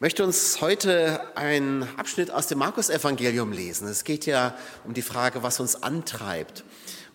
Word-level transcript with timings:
Möchte 0.00 0.22
uns 0.22 0.60
heute 0.60 1.36
einen 1.36 1.82
Abschnitt 1.98 2.30
aus 2.30 2.46
dem 2.46 2.58
Markus-Evangelium 2.58 3.50
lesen. 3.50 3.88
Es 3.88 4.04
geht 4.04 4.26
ja 4.26 4.56
um 4.84 4.94
die 4.94 5.02
Frage, 5.02 5.42
was 5.42 5.58
uns 5.58 5.82
antreibt. 5.82 6.62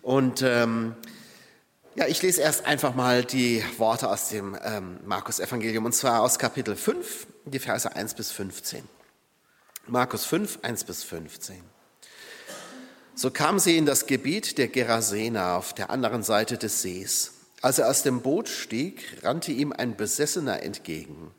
Und 0.02 0.42
ähm, 0.42 0.94
ja, 1.94 2.06
ich 2.06 2.20
lese 2.20 2.42
erst 2.42 2.66
einfach 2.66 2.94
mal 2.94 3.24
die 3.24 3.64
Worte 3.78 4.10
aus 4.10 4.28
dem 4.28 4.54
ähm, 4.62 4.98
Markus-Evangelium, 5.06 5.86
und 5.86 5.94
zwar 5.94 6.20
aus 6.20 6.38
Kapitel 6.38 6.76
5, 6.76 7.26
die 7.46 7.58
Verse 7.58 7.90
1 7.90 8.12
bis 8.12 8.32
15. 8.32 8.86
Markus 9.86 10.26
5, 10.26 10.58
1 10.60 10.84
bis 10.84 11.04
15. 11.04 11.62
So 13.14 13.30
kam 13.30 13.60
sie 13.60 13.78
in 13.78 13.86
das 13.86 14.04
Gebiet 14.04 14.58
der 14.58 14.68
Gerasener 14.68 15.54
auf 15.54 15.72
der 15.72 15.88
anderen 15.88 16.22
Seite 16.22 16.58
des 16.58 16.82
Sees. 16.82 17.32
Als 17.62 17.78
er 17.78 17.88
aus 17.88 18.02
dem 18.02 18.20
Boot 18.20 18.50
stieg, 18.50 19.22
rannte 19.22 19.52
ihm 19.52 19.72
ein 19.72 19.96
Besessener 19.96 20.62
entgegen. 20.62 21.32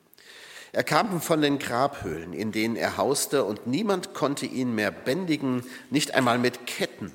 Er 0.76 0.84
kam 0.84 1.22
von 1.22 1.42
den 1.42 1.58
Grabhöhlen, 1.58 2.34
in 2.34 2.52
denen 2.52 2.76
er 2.76 2.98
hauste, 2.98 3.46
und 3.46 3.66
niemand 3.66 4.14
konnte 4.14 4.46
ihn 4.46 4.76
mehr 4.76 4.92
bändigen, 4.92 5.64
nicht 5.90 6.14
einmal 6.14 6.38
mit 6.38 6.68
Ketten. 6.68 7.14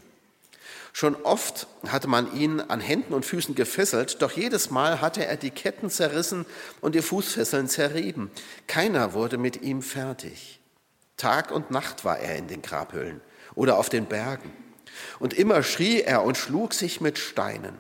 Schon 0.95 1.15
oft 1.15 1.67
hatte 1.87 2.09
man 2.09 2.35
ihn 2.35 2.63
an 2.63 2.81
Händen 2.81 3.13
und 3.13 3.27
Füßen 3.27 3.55
gefesselt, 3.55 4.23
doch 4.23 4.33
jedes 4.33 4.71
Mal 4.71 5.03
hatte 5.03 5.27
er 5.27 5.37
die 5.37 5.51
Ketten 5.51 5.91
zerrissen 5.91 6.47
und 6.81 6.95
die 6.95 7.03
Fußfesseln 7.03 7.69
zerrieben. 7.69 8.31
Keiner 8.67 9.13
wurde 9.13 9.37
mit 9.37 9.61
ihm 9.61 9.83
fertig. 9.83 10.59
Tag 11.19 11.51
und 11.51 11.71
Nacht 11.71 12.03
war 12.03 12.19
er 12.19 12.37
in 12.37 12.49
den 12.49 12.63
Grabhöhlen 12.63 13.21
oder 13.55 13.77
auf 13.77 13.91
den 13.91 14.07
Bergen. 14.07 14.51
Und 15.19 15.35
immer 15.35 15.63
schrie 15.63 16.01
er 16.01 16.25
und 16.25 16.39
schlug 16.39 16.73
sich 16.73 17.03
mit 17.03 17.19
Steinen. 17.19 17.77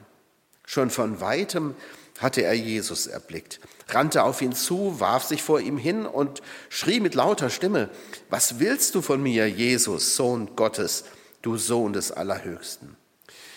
Schon 0.66 0.91
von 0.91 1.23
weitem 1.23 1.74
hatte 2.19 2.43
er 2.43 2.52
Jesus 2.52 3.07
erblickt, 3.07 3.60
rannte 3.95 4.25
auf 4.25 4.43
ihn 4.43 4.53
zu, 4.53 5.01
warf 5.01 5.25
sich 5.25 5.43
vor 5.43 5.61
ihm 5.61 5.79
hin 5.79 6.07
und 6.07 6.43
schrie 6.69 7.01
mit 7.01 7.15
lauter 7.15 7.51
Stimme, 7.51 7.91
was 8.29 8.59
willst 8.59 8.95
du 8.95 9.03
von 9.03 9.23
mir, 9.23 9.49
Jesus, 9.49 10.16
Sohn 10.16 10.57
Gottes, 10.57 11.05
du 11.43 11.57
Sohn 11.57 11.93
des 11.93 12.13
Allerhöchsten? 12.13 12.97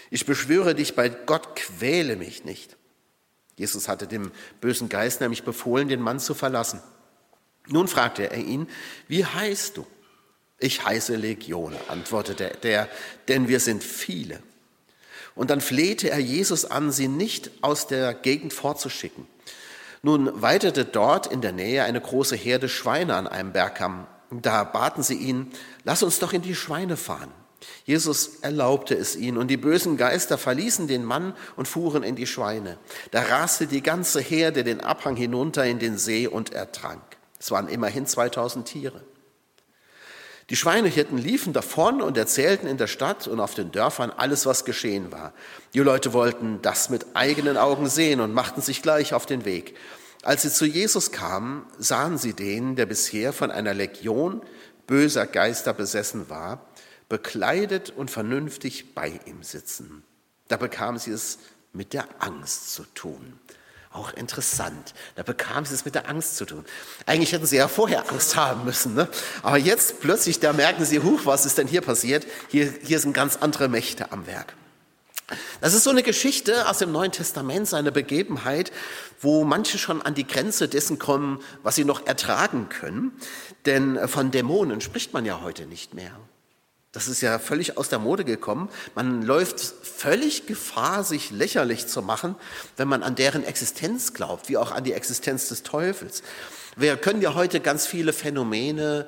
Ich 0.10 0.26
beschwöre 0.26 0.76
dich 0.76 0.96
bei 0.96 1.10
Gott, 1.10 1.56
quäle 1.56 2.16
mich 2.16 2.46
nicht. 2.46 2.78
Jesus 3.56 3.88
hatte 3.88 4.08
dem 4.08 4.32
bösen 4.62 4.90
Geist 4.90 5.22
nämlich 5.22 5.44
befohlen, 5.44 5.88
den 5.88 6.02
Mann 6.02 6.20
zu 6.20 6.34
verlassen. 6.34 6.82
Nun 7.68 7.88
fragte 7.88 8.30
er 8.30 8.38
ihn, 8.38 8.68
wie 9.08 9.26
heißt 9.26 9.78
du? 9.78 9.88
Ich 10.60 10.86
heiße 10.86 11.16
Legion, 11.16 11.76
antwortete 11.88 12.58
der, 12.62 12.90
denn 13.28 13.48
wir 13.48 13.60
sind 13.60 13.84
viele. 13.84 14.42
Und 15.36 15.50
dann 15.50 15.62
flehte 15.62 16.10
er 16.10 16.20
Jesus 16.20 16.66
an, 16.66 16.92
sie 16.92 17.08
nicht 17.08 17.52
aus 17.62 17.88
der 17.88 18.14
Gegend 18.14 18.54
fortzuschicken. 18.54 19.28
Nun 20.06 20.42
weitete 20.42 20.84
dort 20.84 21.28
in 21.28 21.40
der 21.40 21.54
Nähe 21.54 21.86
eine 21.86 22.02
große 22.02 22.36
Herde 22.36 22.68
Schweine 22.68 23.16
an 23.16 23.26
einem 23.26 23.54
Bergkamm. 23.54 24.06
Da 24.32 24.66
baten 24.66 25.02
sie 25.02 25.16
ihn, 25.16 25.52
lass 25.86 26.04
uns 26.04 26.20
doch 26.20 26.34
in 26.34 26.42
die 26.42 26.56
Schweine 26.56 26.98
fahren. 26.98 27.32
Jesus 27.86 28.42
erlaubte 28.42 28.96
es 28.96 29.16
ihnen 29.16 29.38
und 29.38 29.48
die 29.48 29.56
bösen 29.56 29.96
Geister 29.96 30.38
verließen 30.38 30.88
den 30.88 31.06
Mann 31.06 31.34
und 31.56 31.70
fuhren 31.70 32.04
in 32.04 32.18
die 32.18 32.28
Schweine. 32.28 32.78
Da 33.12 33.22
raste 33.22 33.66
die 33.66 33.82
ganze 33.82 34.20
Herde 34.20 34.66
den 34.66 34.82
Abhang 34.82 35.16
hinunter 35.16 35.66
in 35.66 35.80
den 35.80 35.98
See 35.98 36.28
und 36.28 36.52
ertrank. 36.52 37.02
Es 37.40 37.52
waren 37.52 37.70
immerhin 37.70 38.06
2000 38.06 38.68
Tiere. 38.68 39.02
Die 40.50 40.56
Schweinehirten 40.56 41.18
liefen 41.18 41.54
davon 41.54 42.02
und 42.02 42.18
erzählten 42.18 42.68
in 42.68 42.78
der 42.78 42.88
Stadt 42.88 43.28
und 43.28 43.40
auf 43.40 43.56
den 43.56 43.72
Dörfern 43.72 44.12
alles, 44.12 44.46
was 44.46 44.66
geschehen 44.66 45.12
war. 45.12 45.34
Die 45.74 45.80
Leute 45.80 46.14
wollten 46.14 46.62
das 46.62 46.90
mit 46.90 47.06
eigenen 47.14 47.58
Augen 47.58 47.88
sehen 47.88 48.20
und 48.20 48.34
machten 48.34 48.62
sich 48.62 48.82
gleich 48.82 49.14
auf 49.14 49.26
den 49.26 49.46
Weg. 49.46 49.76
Als 50.22 50.42
sie 50.42 50.52
zu 50.52 50.66
Jesus 50.66 51.12
kamen, 51.12 51.66
sahen 51.78 52.18
sie 52.18 52.34
den, 52.34 52.76
der 52.76 52.86
bisher 52.86 53.34
von 53.34 53.52
einer 53.52 53.74
Legion 53.74 54.42
böser 54.88 55.26
Geister 55.26 55.74
besessen 55.74 56.30
war, 56.30 56.66
bekleidet 57.10 57.90
und 57.90 58.12
vernünftig 58.12 58.96
bei 58.96 59.20
ihm 59.26 59.44
sitzen. 59.44 60.04
Da 60.48 60.58
bekamen 60.58 61.00
sie 61.00 61.12
es 61.12 61.40
mit 61.74 61.94
der 61.94 62.06
Angst 62.20 62.74
zu 62.74 62.84
tun. 62.94 63.40
Auch 63.94 64.12
interessant. 64.14 64.96
Da 65.16 65.22
bekam 65.22 65.66
sie 65.66 65.76
es 65.76 65.86
mit 65.86 65.94
der 65.94 66.10
Angst 66.10 66.36
zu 66.38 66.46
tun. 66.46 66.66
Eigentlich 67.06 67.32
hätten 67.32 67.46
sie 67.46 67.58
ja 67.58 67.68
vorher 67.68 68.10
Angst 68.12 68.36
haben 68.36 68.66
müssen. 68.66 68.96
Ne? 68.96 69.08
Aber 69.44 69.58
jetzt 69.58 70.02
plötzlich, 70.02 70.40
da 70.40 70.52
merken 70.52 70.84
sie, 70.84 71.00
huch, 71.00 71.22
was 71.26 71.46
ist 71.46 71.60
denn 71.60 71.68
hier 71.68 71.82
passiert? 71.82 72.26
Hier, 72.48 72.74
hier 72.84 73.00
sind 73.00 73.14
ganz 73.14 73.38
andere 73.38 73.70
Mächte 73.70 74.12
am 74.12 74.26
Werk. 74.26 74.56
Das 75.62 75.76
ist 75.76 75.84
so 75.84 75.92
eine 75.92 76.02
Geschichte 76.02 76.68
aus 76.68 76.80
dem 76.80 76.92
Neuen 76.92 77.12
Testament, 77.12 77.68
seine 77.68 77.92
Begebenheit, 77.92 78.72
wo 79.22 79.44
manche 79.44 79.78
schon 79.78 80.02
an 80.02 80.16
die 80.16 80.28
Grenze 80.28 80.68
dessen 80.68 80.98
kommen, 80.98 81.40
was 81.62 81.76
sie 81.76 81.86
noch 81.86 82.06
ertragen 82.08 82.70
können. 82.70 83.12
Denn 83.68 84.08
von 84.08 84.32
Dämonen 84.32 84.82
spricht 84.82 85.14
man 85.14 85.24
ja 85.24 85.42
heute 85.42 85.68
nicht 85.68 85.94
mehr. 85.94 86.12
Das 86.94 87.08
ist 87.08 87.22
ja 87.22 87.40
völlig 87.40 87.76
aus 87.76 87.90
der 87.90 87.98
Mode 87.98 88.24
gekommen. 88.24 88.70
Man 88.94 89.24
läuft 89.24 89.60
völlig 89.60 90.46
Gefahr, 90.46 91.04
sich 91.04 91.32
lächerlich 91.32 91.88
zu 91.88 92.04
machen, 92.04 92.36
wenn 92.78 92.88
man 92.88 93.02
an 93.02 93.16
deren 93.16 93.44
Existenz 93.44 94.14
glaubt, 94.14 94.48
wie 94.48 94.58
auch 94.58 94.72
an 94.72 94.84
die 94.84 94.94
Existenz 94.94 95.50
des 95.50 95.64
Teufels. 95.64 96.22
Wir 96.76 96.96
können 96.96 97.22
ja 97.22 97.34
heute 97.34 97.60
ganz 97.62 97.88
viele 97.88 98.14
Phänomene 98.14 99.08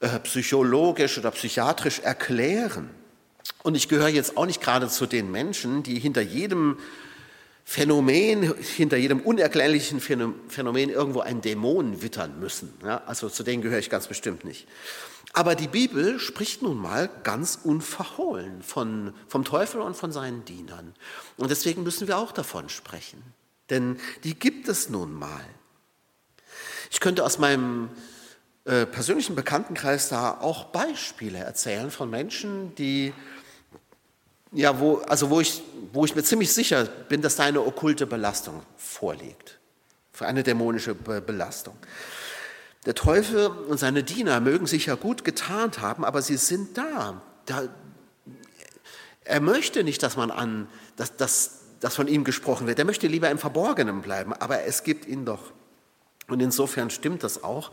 äh, 0.00 0.18
psychologisch 0.20 1.18
oder 1.18 1.30
psychiatrisch 1.30 2.00
erklären. 2.00 2.90
Und 3.62 3.76
ich 3.76 3.88
gehöre 3.88 4.08
jetzt 4.08 4.36
auch 4.36 4.46
nicht 4.46 4.60
gerade 4.60 4.88
zu 4.88 5.06
den 5.06 5.30
Menschen, 5.30 5.84
die 5.84 6.00
hinter 6.00 6.20
jedem 6.20 6.78
Phänomen, 7.64 8.54
hinter 8.76 8.96
jedem 8.96 9.20
unerklärlichen 9.20 10.00
Phänomen 10.00 10.90
irgendwo 10.90 11.20
einen 11.20 11.42
Dämon 11.42 12.02
wittern 12.02 12.40
müssen. 12.40 12.72
Ja, 12.82 13.02
also 13.06 13.28
zu 13.28 13.42
denen 13.42 13.62
gehöre 13.62 13.78
ich 13.78 13.90
ganz 13.90 14.08
bestimmt 14.08 14.44
nicht. 14.44 14.66
Aber 15.38 15.54
die 15.54 15.68
Bibel 15.68 16.18
spricht 16.18 16.62
nun 16.62 16.78
mal 16.78 17.08
ganz 17.22 17.60
unverhohlen 17.62 18.60
von, 18.60 19.14
vom 19.28 19.44
Teufel 19.44 19.80
und 19.80 19.96
von 19.96 20.10
seinen 20.10 20.44
Dienern. 20.44 20.96
Und 21.36 21.52
deswegen 21.52 21.84
müssen 21.84 22.08
wir 22.08 22.18
auch 22.18 22.32
davon 22.32 22.68
sprechen. 22.68 23.22
Denn 23.70 24.00
die 24.24 24.36
gibt 24.36 24.66
es 24.66 24.88
nun 24.88 25.12
mal. 25.12 25.44
Ich 26.90 26.98
könnte 26.98 27.24
aus 27.24 27.38
meinem 27.38 27.88
äh, 28.64 28.84
persönlichen 28.84 29.36
Bekanntenkreis 29.36 30.08
da 30.08 30.40
auch 30.40 30.64
Beispiele 30.64 31.38
erzählen 31.38 31.92
von 31.92 32.10
Menschen, 32.10 32.74
die, 32.74 33.14
ja, 34.50 34.80
wo, 34.80 34.96
also 34.96 35.30
wo 35.30 35.40
ich, 35.40 35.62
wo 35.92 36.04
ich 36.04 36.16
mir 36.16 36.24
ziemlich 36.24 36.52
sicher 36.52 36.84
bin, 36.84 37.22
dass 37.22 37.36
da 37.36 37.44
eine 37.44 37.64
okkulte 37.64 38.08
Belastung 38.08 38.60
vorliegt. 38.76 39.60
Für 40.12 40.26
eine 40.26 40.42
dämonische 40.42 40.96
Belastung. 40.96 41.76
Der 42.86 42.94
Teufel 42.94 43.46
und 43.46 43.78
seine 43.78 44.02
Diener 44.02 44.40
mögen 44.40 44.66
sich 44.66 44.86
ja 44.86 44.94
gut 44.94 45.24
getarnt 45.24 45.80
haben, 45.80 46.04
aber 46.04 46.22
sie 46.22 46.36
sind 46.36 46.78
da. 46.78 47.20
da 47.46 47.68
er 49.24 49.40
möchte 49.40 49.84
nicht, 49.84 50.02
dass 50.02 50.16
man 50.16 50.30
an, 50.30 50.68
dass, 50.96 51.16
dass, 51.16 51.60
dass 51.80 51.96
von 51.96 52.08
ihm 52.08 52.24
gesprochen 52.24 52.66
wird. 52.66 52.78
Er 52.78 52.84
möchte 52.86 53.06
lieber 53.08 53.30
im 53.30 53.38
Verborgenen 53.38 54.00
bleiben, 54.00 54.32
aber 54.32 54.62
es 54.62 54.84
gibt 54.84 55.06
ihn 55.06 55.26
doch. 55.26 55.52
Und 56.28 56.40
insofern 56.40 56.90
stimmt 56.90 57.22
das 57.22 57.42
auch, 57.44 57.70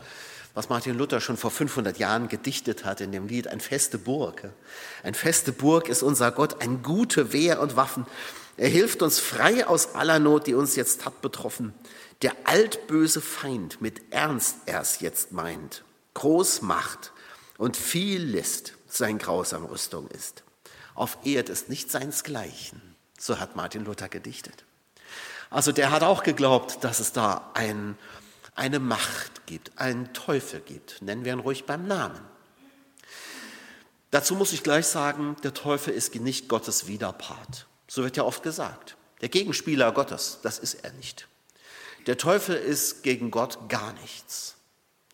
was 0.54 0.68
Martin 0.70 0.96
Luther 0.96 1.20
schon 1.20 1.36
vor 1.36 1.50
500 1.50 1.98
Jahren 1.98 2.28
gedichtet 2.28 2.84
hat 2.84 3.00
in 3.00 3.12
dem 3.12 3.28
Lied, 3.28 3.48
ein 3.48 3.60
feste 3.60 3.98
Burg. 3.98 4.50
Ein 5.02 5.14
feste 5.14 5.52
Burg 5.52 5.88
ist 5.88 6.02
unser 6.02 6.30
Gott, 6.32 6.62
ein 6.62 6.82
gute 6.82 7.32
Wehr 7.32 7.60
und 7.60 7.76
Waffen. 7.76 8.06
Er 8.56 8.68
hilft 8.68 9.02
uns 9.02 9.18
frei 9.18 9.66
aus 9.66 9.94
aller 9.94 10.18
Not, 10.18 10.46
die 10.46 10.54
uns 10.54 10.76
jetzt 10.76 11.04
hat 11.04 11.20
betroffen. 11.20 11.74
Der 12.22 12.34
altböse 12.44 13.20
Feind 13.20 13.80
mit 13.80 14.12
Ernst 14.12 14.56
erst 14.66 15.02
jetzt 15.02 15.32
meint, 15.32 15.84
Großmacht 16.14 17.12
und 17.58 17.76
viel 17.76 18.22
List 18.22 18.74
sein 18.86 19.18
grausam 19.18 19.64
Rüstung 19.64 20.08
ist. 20.08 20.42
Auf 20.94 21.18
Erd 21.24 21.50
ist 21.50 21.68
nicht 21.68 21.90
seinsgleichen, 21.90 22.80
so 23.18 23.38
hat 23.38 23.54
Martin 23.54 23.84
Luther 23.84 24.08
gedichtet. 24.08 24.64
Also 25.50 25.72
der 25.72 25.90
hat 25.90 26.02
auch 26.02 26.22
geglaubt, 26.22 26.82
dass 26.82 27.00
es 27.00 27.12
da 27.12 27.50
ein, 27.54 27.98
eine 28.54 28.78
Macht 28.78 29.46
gibt, 29.46 29.78
einen 29.78 30.12
Teufel 30.14 30.60
gibt. 30.60 31.02
Nennen 31.02 31.24
wir 31.24 31.32
ihn 31.32 31.40
ruhig 31.40 31.66
beim 31.66 31.86
Namen. 31.86 32.20
Dazu 34.10 34.34
muss 34.34 34.52
ich 34.52 34.62
gleich 34.62 34.86
sagen, 34.86 35.36
der 35.42 35.52
Teufel 35.52 35.92
ist 35.92 36.14
nicht 36.14 36.48
Gottes 36.48 36.86
Widerpart. 36.86 37.66
So 37.86 38.02
wird 38.02 38.16
ja 38.16 38.24
oft 38.24 38.42
gesagt. 38.42 38.96
Der 39.20 39.28
Gegenspieler 39.28 39.92
Gottes, 39.92 40.38
das 40.42 40.58
ist 40.58 40.74
er 40.74 40.92
nicht. 40.92 41.28
Der 42.06 42.16
Teufel 42.16 42.56
ist 42.56 43.02
gegen 43.02 43.30
Gott 43.30 43.68
gar 43.68 43.92
nichts. 43.94 44.56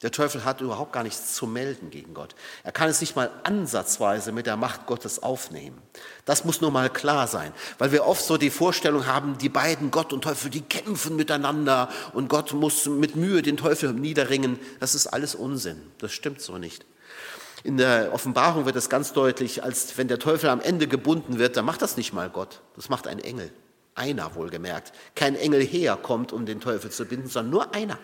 Der 0.02 0.10
Teufel 0.10 0.44
hat 0.44 0.60
überhaupt 0.60 0.92
gar 0.92 1.04
nichts 1.04 1.34
zu 1.34 1.46
melden 1.46 1.90
gegen 1.90 2.12
Gott. 2.12 2.34
Er 2.64 2.72
kann 2.72 2.88
es 2.88 3.00
nicht 3.00 3.14
mal 3.14 3.30
ansatzweise 3.44 4.32
mit 4.32 4.46
der 4.46 4.56
Macht 4.56 4.86
Gottes 4.86 5.22
aufnehmen. 5.22 5.80
Das 6.24 6.44
muss 6.44 6.60
nur 6.60 6.72
mal 6.72 6.90
klar 6.90 7.28
sein, 7.28 7.52
weil 7.78 7.92
wir 7.92 8.04
oft 8.04 8.24
so 8.24 8.36
die 8.36 8.50
Vorstellung 8.50 9.06
haben, 9.06 9.38
die 9.38 9.48
beiden 9.48 9.92
Gott 9.92 10.12
und 10.12 10.24
Teufel, 10.24 10.50
die 10.50 10.62
kämpfen 10.62 11.14
miteinander 11.14 11.88
und 12.14 12.28
Gott 12.28 12.52
muss 12.52 12.86
mit 12.86 13.14
Mühe 13.14 13.42
den 13.42 13.56
Teufel 13.56 13.92
niederringen. 13.92 14.58
Das 14.80 14.96
ist 14.96 15.06
alles 15.06 15.36
Unsinn. 15.36 15.80
Das 15.98 16.12
stimmt 16.12 16.40
so 16.40 16.58
nicht. 16.58 16.84
In 17.62 17.76
der 17.76 18.12
Offenbarung 18.12 18.66
wird 18.66 18.74
es 18.74 18.90
ganz 18.90 19.12
deutlich, 19.12 19.62
als 19.62 19.96
wenn 19.96 20.08
der 20.08 20.18
Teufel 20.18 20.50
am 20.50 20.60
Ende 20.60 20.88
gebunden 20.88 21.38
wird, 21.38 21.56
dann 21.56 21.64
macht 21.64 21.80
das 21.80 21.96
nicht 21.96 22.12
mal 22.12 22.28
Gott. 22.28 22.60
Das 22.74 22.88
macht 22.88 23.06
ein 23.06 23.20
Engel. 23.20 23.52
Einer 23.94 24.34
wohlgemerkt. 24.34 24.92
Kein 25.14 25.36
Engel 25.36 25.62
herkommt, 25.62 26.32
um 26.32 26.46
den 26.46 26.60
Teufel 26.60 26.90
zu 26.90 27.04
binden, 27.04 27.28
sondern 27.28 27.50
nur 27.50 27.74
einer. 27.74 27.98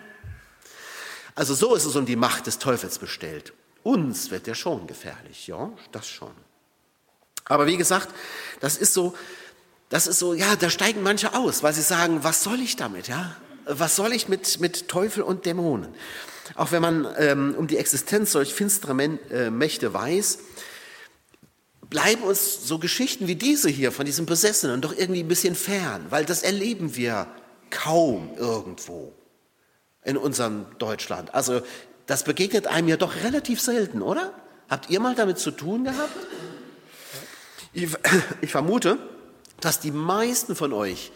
Also 1.35 1.53
so 1.53 1.73
ist 1.73 1.85
es 1.85 1.95
um 1.95 2.05
die 2.05 2.15
Macht 2.15 2.47
des 2.47 2.59
Teufels 2.59 2.99
bestellt. 2.99 3.53
Uns 3.83 4.29
wird 4.29 4.47
er 4.47 4.55
schon 4.55 4.87
gefährlich, 4.87 5.47
ja, 5.47 5.71
das 5.91 6.07
schon. 6.07 6.33
Aber 7.45 7.65
wie 7.65 7.77
gesagt, 7.77 8.09
das 8.59 8.77
ist 8.77 8.93
so, 8.93 9.15
das 9.89 10.05
ist 10.05 10.19
so, 10.19 10.33
ja, 10.33 10.55
da 10.55 10.69
steigen 10.69 11.01
manche 11.01 11.33
aus, 11.33 11.63
weil 11.63 11.73
sie 11.73 11.81
sagen, 11.81 12.23
was 12.23 12.43
soll 12.43 12.59
ich 12.59 12.75
damit, 12.75 13.07
ja? 13.07 13.35
Was 13.65 13.95
soll 13.95 14.13
ich 14.13 14.27
mit, 14.27 14.59
mit 14.59 14.87
Teufel 14.87 15.23
und 15.23 15.45
Dämonen? 15.45 15.93
Auch 16.55 16.71
wenn 16.71 16.81
man 16.81 17.07
ähm, 17.17 17.55
um 17.57 17.67
die 17.67 17.77
Existenz 17.77 18.31
solch 18.31 18.53
finsterer 18.53 18.99
äh, 18.99 19.49
Mächte 19.49 19.93
weiß, 19.93 20.39
bleiben 21.89 22.23
uns 22.23 22.67
so 22.67 22.79
Geschichten 22.79 23.27
wie 23.27 23.35
diese 23.35 23.69
hier 23.69 23.91
von 23.91 24.05
diesem 24.05 24.25
Besessenen 24.25 24.81
doch 24.81 24.95
irgendwie 24.95 25.21
ein 25.23 25.27
bisschen 25.27 25.55
fern, 25.55 26.05
weil 26.09 26.25
das 26.25 26.43
erleben 26.43 26.95
wir 26.95 27.27
kaum 27.69 28.31
irgendwo 28.37 29.13
in 30.03 30.17
unserem 30.17 30.65
Deutschland. 30.77 31.33
Also 31.33 31.61
das 32.05 32.23
begegnet 32.23 32.67
einem 32.67 32.87
ja 32.87 32.97
doch 32.97 33.15
relativ 33.23 33.61
selten, 33.61 34.01
oder? 34.01 34.33
Habt 34.69 34.89
ihr 34.89 34.99
mal 34.99 35.15
damit 35.15 35.39
zu 35.39 35.51
tun 35.51 35.83
gehabt? 35.83 36.15
Ich, 37.73 37.89
ich 38.41 38.51
vermute, 38.51 38.97
dass 39.59 39.79
die 39.79 39.91
meisten 39.91 40.55
von 40.55 40.73
euch 40.73 41.11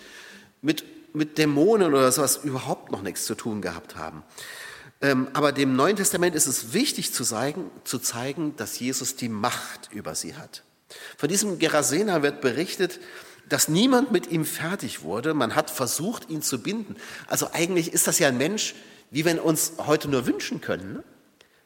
mit, 0.62 0.84
mit 1.16 1.38
Dämonen 1.38 1.94
oder 1.94 2.12
sowas 2.12 2.40
überhaupt 2.44 2.92
noch 2.92 3.02
nichts 3.02 3.26
zu 3.26 3.36
tun 3.36 3.62
gehabt 3.62 3.96
haben. 3.96 4.24
Ähm, 5.04 5.28
aber 5.34 5.52
dem 5.52 5.76
Neuen 5.76 5.98
Testament 5.98 6.34
ist 6.34 6.48
es 6.48 6.74
wichtig 6.74 7.14
zu 7.14 7.26
zeigen, 7.26 7.70
zu 7.84 8.00
zeigen, 8.00 8.56
dass 8.56 8.80
Jesus 8.80 9.18
die 9.18 9.30
Macht 9.30 9.90
über 9.92 10.16
sie 10.16 10.36
hat. 10.36 10.64
Von 11.18 11.28
diesem 11.28 11.60
Gerasener 11.60 12.24
wird 12.24 12.40
berichtet, 12.40 13.02
dass 13.50 13.68
niemand 13.68 14.12
mit 14.12 14.32
ihm 14.32 14.46
fertig 14.46 15.04
wurde. 15.04 15.34
Man 15.34 15.56
hat 15.56 15.70
versucht, 15.70 16.30
ihn 16.30 16.42
zu 16.42 16.64
binden. 16.64 16.96
Also 17.28 17.50
eigentlich 17.52 17.92
ist 17.92 18.08
das 18.08 18.18
ja 18.18 18.30
ein 18.30 18.38
Mensch, 18.38 18.76
wie 19.12 19.26
wir 19.26 19.44
uns 19.44 19.74
heute 19.78 20.08
nur 20.08 20.26
wünschen 20.26 20.62
können. 20.62 20.94
Ne? 20.94 21.04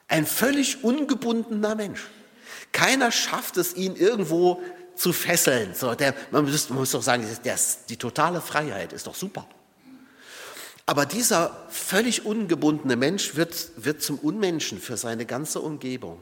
Ein 0.08 0.26
völlig 0.26 0.84
ungebundener 0.84 1.76
Mensch. 1.76 2.08
Keiner 2.72 3.12
schafft 3.12 3.58
es, 3.58 3.76
ihn 3.76 3.96
irgendwo 3.96 4.64
zu 4.96 5.14
fesseln. 5.14 5.76
So, 5.76 5.94
der, 5.94 6.16
man, 6.32 6.46
muss, 6.46 6.70
man 6.70 6.80
muss 6.80 6.92
doch 6.92 7.04
sagen, 7.04 7.24
der, 7.46 7.56
die 7.88 7.98
totale 7.98 8.42
Freiheit 8.42 8.94
ist 8.94 9.06
doch 9.06 9.16
super. 9.16 9.48
Aber 10.88 11.06
dieser 11.06 11.68
völlig 11.70 12.26
ungebundene 12.26 12.96
Mensch 12.96 13.36
wird, 13.36 13.72
wird 13.76 14.02
zum 14.02 14.18
Unmenschen 14.20 14.80
für 14.80 14.96
seine 14.96 15.26
ganze 15.26 15.60
Umgebung. 15.60 16.18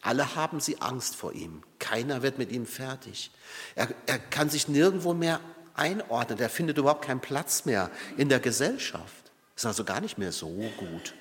Alle 0.00 0.34
haben 0.34 0.58
sie 0.58 0.80
Angst 0.80 1.14
vor 1.14 1.32
ihm. 1.32 1.62
Keiner 1.78 2.20
wird 2.22 2.36
mit 2.36 2.50
ihm 2.50 2.66
fertig. 2.66 3.30
Er, 3.76 3.88
er 4.06 4.18
kann 4.18 4.50
sich 4.50 4.66
nirgendwo 4.66 5.14
mehr 5.14 5.40
einordnen. 5.74 6.40
Er 6.40 6.50
findet 6.50 6.78
überhaupt 6.78 7.04
keinen 7.04 7.20
Platz 7.20 7.64
mehr 7.64 7.92
in 8.16 8.28
der 8.28 8.40
Gesellschaft. 8.40 9.30
Ist 9.54 9.66
also 9.66 9.84
gar 9.84 10.00
nicht 10.00 10.18
mehr 10.18 10.32
so 10.32 10.48
gut. 10.48 11.14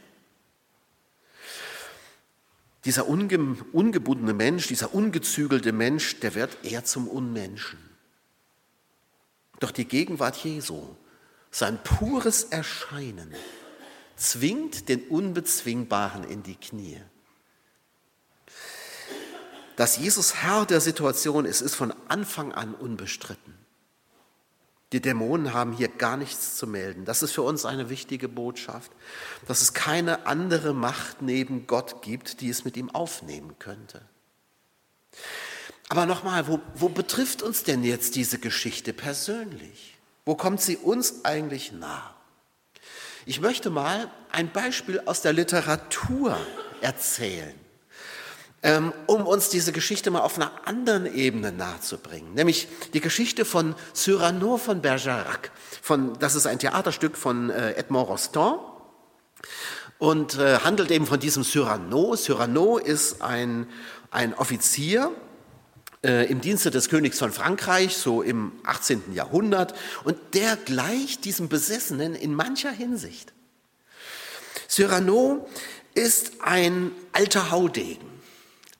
Dieser 2.85 3.07
unge 3.07 3.57
ungebundene 3.73 4.33
Mensch, 4.33 4.65
dieser 4.65 4.95
ungezügelte 4.95 5.71
Mensch, 5.71 6.19
der 6.21 6.33
wird 6.33 6.57
eher 6.63 6.83
zum 6.83 7.07
Unmenschen. 7.07 7.77
Doch 9.59 9.69
die 9.69 9.85
Gegenwart 9.85 10.37
Jesu, 10.37 10.95
sein 11.51 11.81
pures 11.83 12.45
Erscheinen, 12.45 13.33
zwingt 14.15 14.87
den 14.89 15.03
Unbezwingbaren 15.07 16.23
in 16.23 16.43
die 16.43 16.55
Knie. 16.55 17.01
Dass 19.75 19.97
Jesus 19.97 20.35
Herr 20.35 20.65
der 20.65 20.81
Situation 20.81 21.45
ist, 21.45 21.61
ist 21.61 21.75
von 21.75 21.93
Anfang 22.07 22.53
an 22.53 22.73
unbestritten. 22.73 23.57
Die 24.93 25.01
Dämonen 25.01 25.53
haben 25.53 25.71
hier 25.71 25.87
gar 25.87 26.17
nichts 26.17 26.57
zu 26.57 26.67
melden. 26.67 27.05
Das 27.05 27.23
ist 27.23 27.31
für 27.31 27.43
uns 27.43 27.65
eine 27.65 27.89
wichtige 27.89 28.27
Botschaft, 28.27 28.91
dass 29.47 29.61
es 29.61 29.73
keine 29.73 30.25
andere 30.25 30.73
Macht 30.73 31.21
neben 31.21 31.65
Gott 31.65 32.01
gibt, 32.01 32.41
die 32.41 32.49
es 32.49 32.65
mit 32.65 32.75
ihm 32.75 32.89
aufnehmen 32.89 33.57
könnte. 33.57 34.01
Aber 35.87 36.05
nochmal, 36.05 36.47
wo, 36.47 36.59
wo 36.75 36.89
betrifft 36.89 37.41
uns 37.41 37.63
denn 37.63 37.83
jetzt 37.83 38.15
diese 38.15 38.37
Geschichte 38.37 38.93
persönlich? 38.93 39.97
Wo 40.25 40.35
kommt 40.35 40.61
sie 40.61 40.77
uns 40.77 41.25
eigentlich 41.25 41.71
nah? 41.71 42.13
Ich 43.25 43.41
möchte 43.41 43.69
mal 43.69 44.09
ein 44.31 44.51
Beispiel 44.51 45.01
aus 45.05 45.21
der 45.21 45.33
Literatur 45.33 46.37
erzählen. 46.81 47.53
Ähm, 48.63 48.93
um 49.07 49.25
uns 49.25 49.49
diese 49.49 49.71
Geschichte 49.71 50.11
mal 50.11 50.21
auf 50.21 50.35
einer 50.35 50.67
anderen 50.67 51.11
Ebene 51.11 51.51
nahezubringen. 51.51 52.35
Nämlich 52.35 52.67
die 52.93 53.01
Geschichte 53.01 53.43
von 53.43 53.73
Cyrano 53.93 54.57
von 54.57 54.81
Bergerac. 54.81 55.51
Von, 55.81 56.17
das 56.19 56.35
ist 56.35 56.45
ein 56.45 56.59
Theaterstück 56.59 57.17
von 57.17 57.49
äh, 57.49 57.71
Edmond 57.73 58.07
Rostand 58.07 58.59
und 59.97 60.37
äh, 60.37 60.59
handelt 60.59 60.91
eben 60.91 61.07
von 61.07 61.19
diesem 61.19 61.43
Cyrano. 61.43 62.15
Cyrano 62.15 62.77
ist 62.77 63.23
ein, 63.23 63.67
ein 64.11 64.35
Offizier 64.35 65.11
äh, 66.03 66.29
im 66.29 66.41
Dienste 66.41 66.71
des 66.71 66.89
Königs 66.89 67.19
von 67.19 67.31
Frankreich, 67.31 67.95
so 67.95 68.21
im 68.21 68.51
18. 68.63 69.13
Jahrhundert, 69.13 69.73
und 70.03 70.17
der 70.33 70.55
gleicht 70.55 71.25
diesem 71.25 71.49
Besessenen 71.49 72.15
in 72.15 72.33
mancher 72.33 72.71
Hinsicht. 72.71 73.33
Cyrano 74.67 75.47
ist 75.93 76.41
ein 76.41 76.91
alter 77.11 77.51
Haudegen 77.51 78.11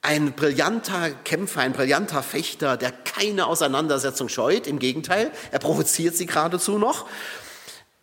ein 0.02 0.34
brillanter 0.34 1.12
Kämpfer, 1.12 1.62
ein 1.62 1.74
brillanter 1.74 2.24
Fechter, 2.24 2.76
der 2.76 2.92
keine 2.92 3.46
Auseinandersetzung 3.46 4.30
scheut. 4.30 4.66
Im 4.66 4.80
Gegenteil, 4.80 5.32
er 5.52 5.60
provoziert 5.60 6.16
sie 6.16 6.26
geradezu 6.26 6.80
noch. 6.80 7.08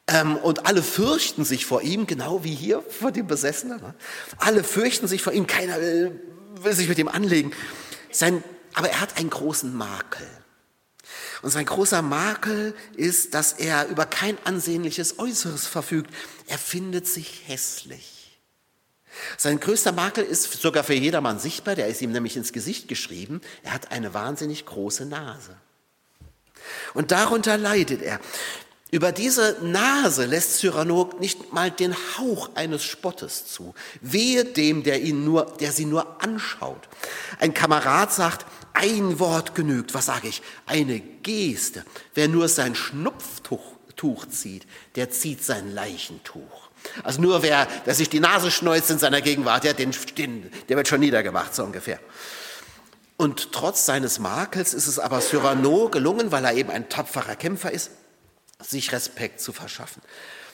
Ähm, 0.07 0.37
und 0.37 0.67
alle 0.67 0.83
fürchten 0.83 1.45
sich 1.45 1.67
vor 1.67 1.83
ihm, 1.83 2.07
genau 2.07 2.45
wie 2.45 2.55
hier 2.55 2.83
vor 2.89 3.11
dem 3.11 3.27
Besessenen. 3.27 3.81
Ne? 3.81 3.95
Alle 4.39 4.63
fürchten 4.63 5.09
sich 5.09 5.23
vor 5.23 5.33
ihm, 5.33 5.47
keiner 5.47 5.81
will, 5.81 6.21
will 6.63 6.73
sich 6.73 6.89
mit 6.89 6.99
ihm 6.99 7.09
anlegen. 7.09 7.53
Sein, 8.13 8.45
aber 8.75 8.91
er 8.91 9.01
hat 9.01 9.19
einen 9.19 9.31
großen 9.31 9.75
Makel. 9.75 10.27
Und 11.43 11.51
sein 11.51 11.67
großer 11.67 12.03
Makel 12.03 12.75
ist, 12.97 13.35
dass 13.35 13.53
er 13.53 13.89
über 13.89 14.07
kein 14.07 14.37
ansehnliches 14.45 15.19
Äußeres 15.19 15.67
verfügt. 15.67 16.13
Er 16.47 16.59
findet 16.59 17.07
sich 17.07 17.45
hässlich. 17.47 18.39
Sein 19.37 19.59
größter 19.59 19.93
Makel 19.93 20.25
ist 20.25 20.61
sogar 20.61 20.85
für 20.85 20.95
jedermann 20.95 21.39
sichtbar, 21.39 21.75
der 21.75 21.89
ist 21.89 22.03
ihm 22.03 22.13
nämlich 22.13 22.37
ins 22.37 22.53
Gesicht 22.53 22.89
geschrieben. 22.89 23.41
Er 23.63 23.73
hat 23.73 23.91
eine 23.91 24.15
wahnsinnig 24.15 24.67
große 24.67 25.07
Nase. 25.07 25.57
Und 26.95 27.11
darunter 27.11 27.57
leidet 27.57 28.03
er. 28.03 28.21
Über 28.91 29.13
diese 29.13 29.59
Nase 29.61 30.25
lässt 30.25 30.59
Cyrano 30.59 31.11
nicht 31.21 31.53
mal 31.53 31.71
den 31.71 31.95
Hauch 32.17 32.51
eines 32.55 32.85
Spottes 32.85 33.47
zu. 33.47 33.75
Wehe 34.01 34.47
dem, 34.47 34.83
der, 34.83 35.03
ihn 35.03 35.25
nur, 35.25 35.45
der 35.61 35.73
sie 35.73 35.85
nur 35.85 36.23
anschaut. 36.23 36.89
Ein 37.39 37.53
Kamerad 37.53 38.13
sagt, 38.13 38.47
ein 38.73 39.19
Wort 39.19 39.55
genügt. 39.55 39.93
Was 39.93 40.07
sage 40.07 40.29
ich? 40.29 40.41
Eine 40.65 41.01
Geste. 41.01 41.85
Wer 42.15 42.29
nur 42.29 42.49
sein 42.49 42.75
Schnupftuch 42.75 44.27
zieht, 44.31 44.67
der 44.95 45.11
zieht 45.11 45.45
sein 45.45 45.75
Leichentuch. 45.75 46.71
Also 47.03 47.21
nur 47.21 47.43
wer, 47.43 47.67
wer 47.85 47.95
sich 47.95 48.09
die 48.09 48.21
Nase 48.21 48.51
schneuzt 48.51 48.91
in 48.91 48.99
seiner 48.99 49.21
Gegenwart, 49.21 49.65
der, 49.65 49.75
den, 49.75 49.95
den, 50.17 50.51
der 50.69 50.77
wird 50.77 50.89
schon 50.89 51.01
niedergemacht, 51.01 51.55
so 51.55 51.65
ungefähr. 51.65 51.99
Und 53.19 53.53
trotz 53.53 53.85
seines 53.85 54.19
Makels 54.19 54.73
ist 54.73 54.87
es 54.87 54.99
aber 54.99 55.21
Cyrano 55.21 55.89
gelungen, 55.89 56.31
weil 56.31 56.45
er 56.45 56.55
eben 56.55 56.71
ein 56.71 56.89
tapferer 56.89 57.35
Kämpfer 57.35 57.73
ist, 57.73 57.91
sich 58.63 58.93
Respekt 58.93 59.41
zu 59.41 59.53
verschaffen. 59.53 60.03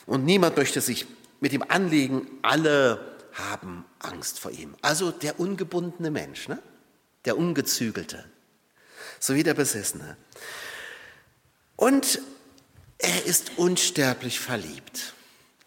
Und 0.05 0.25
niemand 0.25 0.57
möchte 0.57 0.81
sich 0.81 1.07
mit 1.39 1.53
ihm 1.53 1.63
anlegen, 1.67 2.27
alle 2.41 3.15
haben 3.33 3.85
Angst 3.99 4.39
vor 4.39 4.51
ihm. 4.51 4.75
Also 4.81 5.11
der 5.11 5.39
ungebundene 5.39 6.11
Mensch, 6.11 6.47
ne? 6.47 6.61
der 7.25 7.37
ungezügelte, 7.37 8.23
sowie 9.19 9.43
der 9.43 9.53
Besessene. 9.53 10.17
Und 11.75 12.21
er 12.97 13.25
ist 13.25 13.57
unsterblich 13.57 14.39
verliebt 14.39 15.13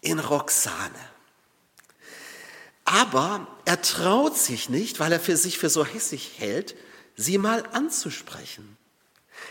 in 0.01 0.19
Roxane. 0.19 1.09
Aber 2.85 3.47
er 3.65 3.81
traut 3.81 4.35
sich 4.35 4.69
nicht, 4.69 4.99
weil 4.99 5.11
er 5.11 5.19
für 5.19 5.37
sich 5.37 5.59
für 5.59 5.69
so 5.69 5.85
hässlich 5.85 6.39
hält, 6.39 6.75
sie 7.15 7.37
mal 7.37 7.63
anzusprechen. 7.71 8.77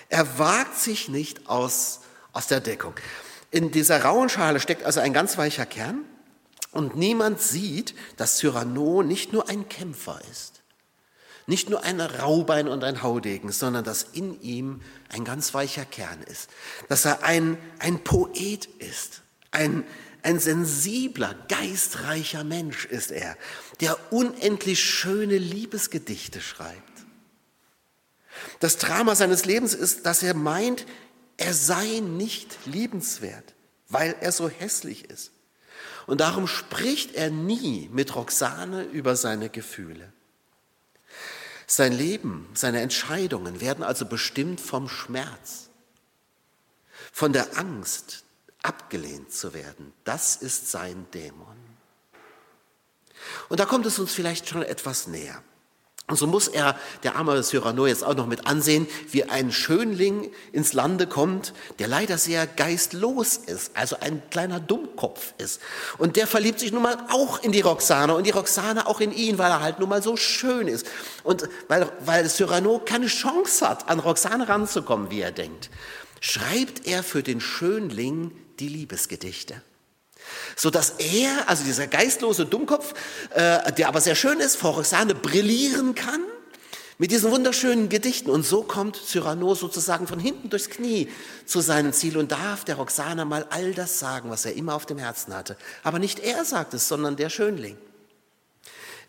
Er 0.09 0.39
wagt 0.39 0.77
sich 0.77 1.09
nicht 1.09 1.49
aus, 1.49 2.01
aus 2.33 2.47
der 2.47 2.61
Deckung. 2.61 2.95
In 3.51 3.71
dieser 3.71 4.03
rauen 4.03 4.29
Schale 4.29 4.61
steckt 4.61 4.85
also 4.85 5.01
ein 5.01 5.13
ganz 5.13 5.39
weicher 5.39 5.67
Kern 5.67 6.05
und 6.71 6.97
niemand 6.97 7.41
sieht, 7.41 7.95
dass 8.17 8.37
Cyrano 8.37 9.03
nicht 9.03 9.33
nur 9.33 9.49
ein 9.49 9.69
Kämpfer 9.69 10.21
ist, 10.31 10.63
nicht 11.47 11.71
nur 11.71 11.83
ein 11.83 12.01
Raubein 12.01 12.69
und 12.69 12.85
ein 12.85 13.03
Haudegen, 13.03 13.51
sondern 13.51 13.85
dass 13.85 14.03
in 14.03 14.41
ihm 14.43 14.83
ein 15.09 15.25
ganz 15.25 15.55
weicher 15.55 15.87
Kern 15.87 16.23
ist, 16.23 16.51
dass 16.89 17.07
er 17.07 17.23
ein, 17.23 17.57
ein 17.79 18.05
Poet 18.05 18.67
ist, 18.67 19.23
ein, 19.51 19.85
ein 20.23 20.39
sensibler, 20.39 21.35
geistreicher 21.49 22.45
Mensch 22.45 22.85
ist 22.85 23.11
er, 23.11 23.35
der 23.81 23.97
unendlich 24.13 24.85
schöne 24.85 25.39
Liebesgedichte 25.39 26.43
schreibt. 26.43 26.83
Das 28.61 28.77
Drama 28.77 29.15
seines 29.15 29.47
Lebens 29.47 29.73
ist, 29.75 30.05
dass 30.05 30.23
er 30.23 30.35
meint, 30.35 30.85
er 31.39 31.55
sei 31.55 32.01
nicht 32.01 32.67
liebenswert, 32.67 33.55
weil 33.89 34.15
er 34.21 34.33
so 34.33 34.49
hässlich 34.51 35.09
ist. 35.09 35.31
Und 36.07 36.21
darum 36.21 36.47
spricht 36.47 37.15
er 37.15 37.31
nie 37.31 37.89
mit 37.93 38.15
Roxane 38.15 38.83
über 38.85 39.17
seine 39.17 39.49
Gefühle. 39.49 40.13
Sein 41.67 41.93
Leben, 41.93 42.49
seine 42.55 42.81
Entscheidungen 42.81 43.61
werden 43.61 43.85
also 43.85 44.05
bestimmt 44.07 44.61
vom 44.61 44.89
Schmerz, 44.89 45.69
von 47.13 47.33
der 47.33 47.57
Angst, 47.59 48.25
abgelehnt 48.63 49.33
zu 49.33 49.55
werden. 49.55 49.93
Das 50.05 50.37
ist 50.37 50.71
sein 50.71 51.07
Dämon. 51.13 51.57
Und 53.49 53.61
da 53.61 53.67
kommt 53.67 53.87
es 53.87 53.99
uns 53.99 54.13
vielleicht 54.13 54.49
schon 54.49 54.63
etwas 54.63 55.07
näher. 55.07 55.43
Und 56.09 56.17
so 56.17 56.27
muss 56.27 56.49
er, 56.49 56.75
der 57.03 57.17
arme 57.17 57.43
Cyrano, 57.43 57.87
jetzt 57.87 58.03
auch 58.03 58.15
noch 58.15 58.27
mit 58.27 58.47
ansehen, 58.47 58.87
wie 59.11 59.25
ein 59.25 59.53
Schönling 59.53 60.31
ins 60.53 60.73
Lande 60.73 61.07
kommt, 61.07 61.53
der 61.79 61.87
leider 61.87 62.17
sehr 62.17 62.47
geistlos 62.47 63.37
ist, 63.37 63.73
also 63.77 63.97
ein 64.01 64.23
kleiner 64.31 64.59
Dummkopf 64.59 65.35
ist. 65.37 65.61
Und 65.99 66.17
der 66.17 66.27
verliebt 66.27 66.61
sich 66.61 66.73
nun 66.73 66.83
mal 66.83 66.97
auch 67.11 67.43
in 67.43 67.53
die 67.53 67.61
Roxane 67.61 68.15
und 68.15 68.25
die 68.25 68.31
Roxane 68.31 68.87
auch 68.87 69.01
in 69.01 69.13
ihn, 69.13 69.37
weil 69.37 69.51
er 69.51 69.61
halt 69.61 69.81
nun 69.81 69.91
mal 69.91 70.03
so 70.03 70.17
schön 70.17 70.67
ist. 70.67 70.87
Und 71.25 71.47
weil, 71.69 71.93
weil 72.01 72.27
Cyrano 72.27 72.81
keine 72.83 73.09
Chance 73.09 73.69
hat, 73.69 73.91
an 73.91 73.99
Roxane 73.99 74.49
ranzukommen, 74.49 75.11
wie 75.11 75.21
er 75.21 75.33
denkt, 75.33 75.69
schreibt 76.23 76.87
er 76.87 77.03
für 77.03 77.23
den 77.23 77.43
Schönling 77.43 78.33
die 78.61 78.69
Liebesgedichte 78.69 79.61
so 80.57 80.71
dass 80.71 80.95
er, 80.99 81.49
also 81.49 81.65
dieser 81.65 81.87
geistlose 81.87 82.47
Dummkopf, 82.47 82.95
äh, 83.35 83.73
der 83.73 83.89
aber 83.89 84.01
sehr 84.01 84.15
schön 84.15 84.41
ist, 84.41 84.57
vor 84.57 84.75
Roxane 84.75 85.15
brillieren 85.15 85.95
kann 85.95 86.21
mit 86.99 87.13
diesen 87.13 87.31
wunderschönen 87.31 87.89
Gedichten. 87.89 88.31
Und 88.31 88.45
so 88.45 88.63
kommt 88.63 88.97
Cyrano 88.97 89.55
sozusagen 89.55 90.07
von 90.07 90.19
hinten 90.19 90.51
durchs 90.51 90.69
Knie 90.69 91.09
zu 91.47 91.61
seinem 91.61 91.93
Ziel 91.93 92.19
und 92.19 92.33
darf 92.33 92.65
der 92.65 92.77
Roxane 92.77 93.25
mal 93.25 93.47
all 93.51 93.73
das 93.73 93.99
sagen, 93.99 94.31
was 94.31 94.45
er 94.45 94.55
immer 94.55 94.75
auf 94.75 94.85
dem 94.85 94.99
Herzen 94.99 95.35
hatte. 95.35 95.57
Aber 95.85 95.99
nicht 95.99 96.19
er 96.19 96.45
sagt 96.45 96.75
es, 96.75 96.89
sondern 96.89 97.17
der 97.17 97.31
Schönling. 97.31 97.79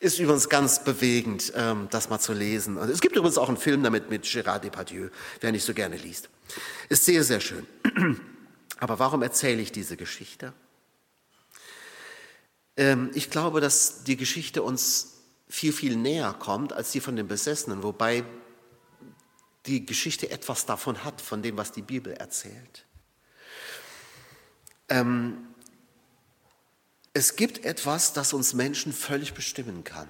Ist 0.01 0.17
übrigens 0.17 0.47
ganz 0.47 0.81
bewegend, 0.85 1.51
ähm, 1.55 1.87
das 1.91 2.09
mal 2.09 2.19
zu 2.19 2.31
lesen. 2.31 2.77
Es 2.77 3.01
gibt 3.01 3.17
übrigens 3.17 3.37
auch 3.37 3.49
einen 3.49 3.57
Film 3.57 3.83
damit 3.83 4.09
mit 4.09 4.23
Gérard 4.23 4.59
Depardieu, 4.59 5.09
wer 5.41 5.51
nicht 5.51 5.65
so 5.65 5.73
gerne 5.73 5.97
liest. 5.97 6.29
Ist 6.87 7.03
sehr, 7.03 7.23
sehr 7.23 7.41
schön. 7.41 7.67
Aber 8.77 8.99
warum 8.99 9.23
erzähle 9.23 9.61
ich 9.61 9.73
diese 9.73 9.97
Geschichte? 9.97 10.53
Ähm, 12.79 13.11
ich 13.13 13.29
glaube, 13.29 13.59
dass 13.59 14.05
die 14.05 14.15
Geschichte 14.15 14.63
uns 14.63 15.17
viel, 15.49 15.73
viel 15.73 15.97
näher 15.97 16.33
kommt 16.33 16.71
als 16.71 16.91
die 16.91 17.01
von 17.01 17.17
den 17.17 17.27
Besessenen, 17.27 17.83
wobei 17.83 18.23
die 19.65 19.85
Geschichte 19.85 20.31
etwas 20.31 20.65
davon 20.65 21.03
hat, 21.03 21.19
von 21.19 21.43
dem, 21.43 21.57
was 21.57 21.73
die 21.73 21.81
Bibel 21.81 22.13
erzählt. 22.13 22.85
Ähm, 24.87 25.45
es 27.13 27.35
gibt 27.35 27.65
etwas, 27.65 28.13
das 28.13 28.31
uns 28.31 28.53
Menschen 28.53 28.93
völlig 28.93 29.33
bestimmen 29.33 29.83
kann. 29.83 30.07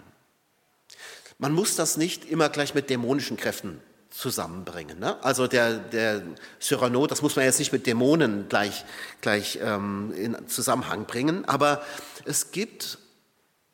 Man 1.40 1.54
muss 1.54 1.76
das 1.76 1.98
nicht 1.98 2.26
immer 2.26 2.50
gleich 2.50 2.76
mit 2.76 2.92
dämonischen 2.92 3.36
Kräften 3.36 3.82
zusammenbringen. 4.10 5.00
Ne? 5.00 5.24
Also 5.24 5.48
der, 5.48 5.78
der 5.78 6.24
Cyrano, 6.60 7.08
das 7.08 7.22
muss 7.22 7.36
man 7.36 7.46
jetzt 7.46 7.60
nicht 7.60 7.72
mit 7.72 7.86
Dämonen 7.86 8.50
gleich, 8.50 8.86
gleich 9.22 9.60
ähm, 9.62 10.14
in 10.16 10.48
Zusammenhang 10.48 11.06
bringen, 11.06 11.46
aber 11.46 11.84
es 12.26 12.52
gibt 12.52 12.98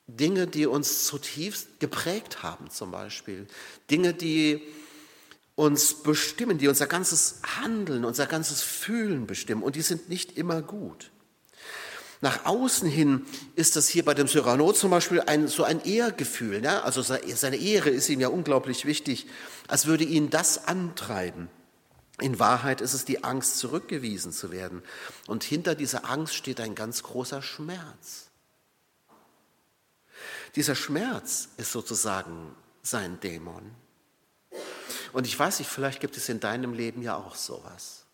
Dinge, 0.07 0.45
die 0.45 0.67
uns 0.67 1.05
zutiefst 1.05 1.79
geprägt 1.79 2.43
haben, 2.43 2.69
zum 2.69 2.91
Beispiel. 2.91 3.47
Dinge, 3.89 4.13
die 4.13 4.61
uns 5.55 6.03
bestimmen, 6.03 6.57
die 6.57 6.67
unser 6.67 6.85
ganzes 6.85 7.41
Handeln, 7.59 8.05
unser 8.05 8.27
ganzes 8.27 8.61
Fühlen 8.61 9.25
bestimmen. 9.25 9.63
Und 9.63 9.75
die 9.75 9.81
sind 9.81 10.09
nicht 10.09 10.37
immer 10.37 10.61
gut. 10.61 11.11
Nach 12.21 12.45
außen 12.45 12.89
hin 12.89 13.25
ist 13.55 13.75
das 13.75 13.87
hier 13.87 14.05
bei 14.05 14.13
dem 14.13 14.27
Cyrano 14.27 14.71
zum 14.73 14.91
Beispiel 14.91 15.21
ein, 15.21 15.47
so 15.47 15.63
ein 15.63 15.83
Ehrgefühl. 15.83 16.61
Ne? 16.61 16.83
Also 16.83 17.01
seine 17.01 17.57
Ehre 17.57 17.89
ist 17.89 18.09
ihm 18.09 18.21
ja 18.21 18.29
unglaublich 18.29 18.85
wichtig, 18.85 19.27
als 19.67 19.85
würde 19.85 20.03
ihn 20.03 20.29
das 20.29 20.67
antreiben. 20.67 21.49
In 22.21 22.39
Wahrheit 22.39 22.79
ist 22.79 22.93
es 22.93 23.03
die 23.03 23.23
Angst, 23.23 23.57
zurückgewiesen 23.57 24.31
zu 24.31 24.51
werden. 24.51 24.81
Und 25.27 25.43
hinter 25.43 25.75
dieser 25.75 26.09
Angst 26.09 26.33
steht 26.33 26.61
ein 26.61 26.73
ganz 26.73 27.03
großer 27.03 27.41
Schmerz. 27.41 28.27
Dieser 30.55 30.75
Schmerz 30.75 31.49
ist 31.57 31.73
sozusagen 31.73 32.55
sein 32.81 33.19
Dämon. 33.19 33.69
Und 35.11 35.27
ich 35.27 35.37
weiß 35.37 35.59
nicht, 35.59 35.69
vielleicht 35.69 35.99
gibt 35.99 36.15
es 36.15 36.29
in 36.29 36.39
deinem 36.39 36.73
Leben 36.73 37.01
ja 37.01 37.17
auch 37.17 37.35
sowas. 37.35 38.05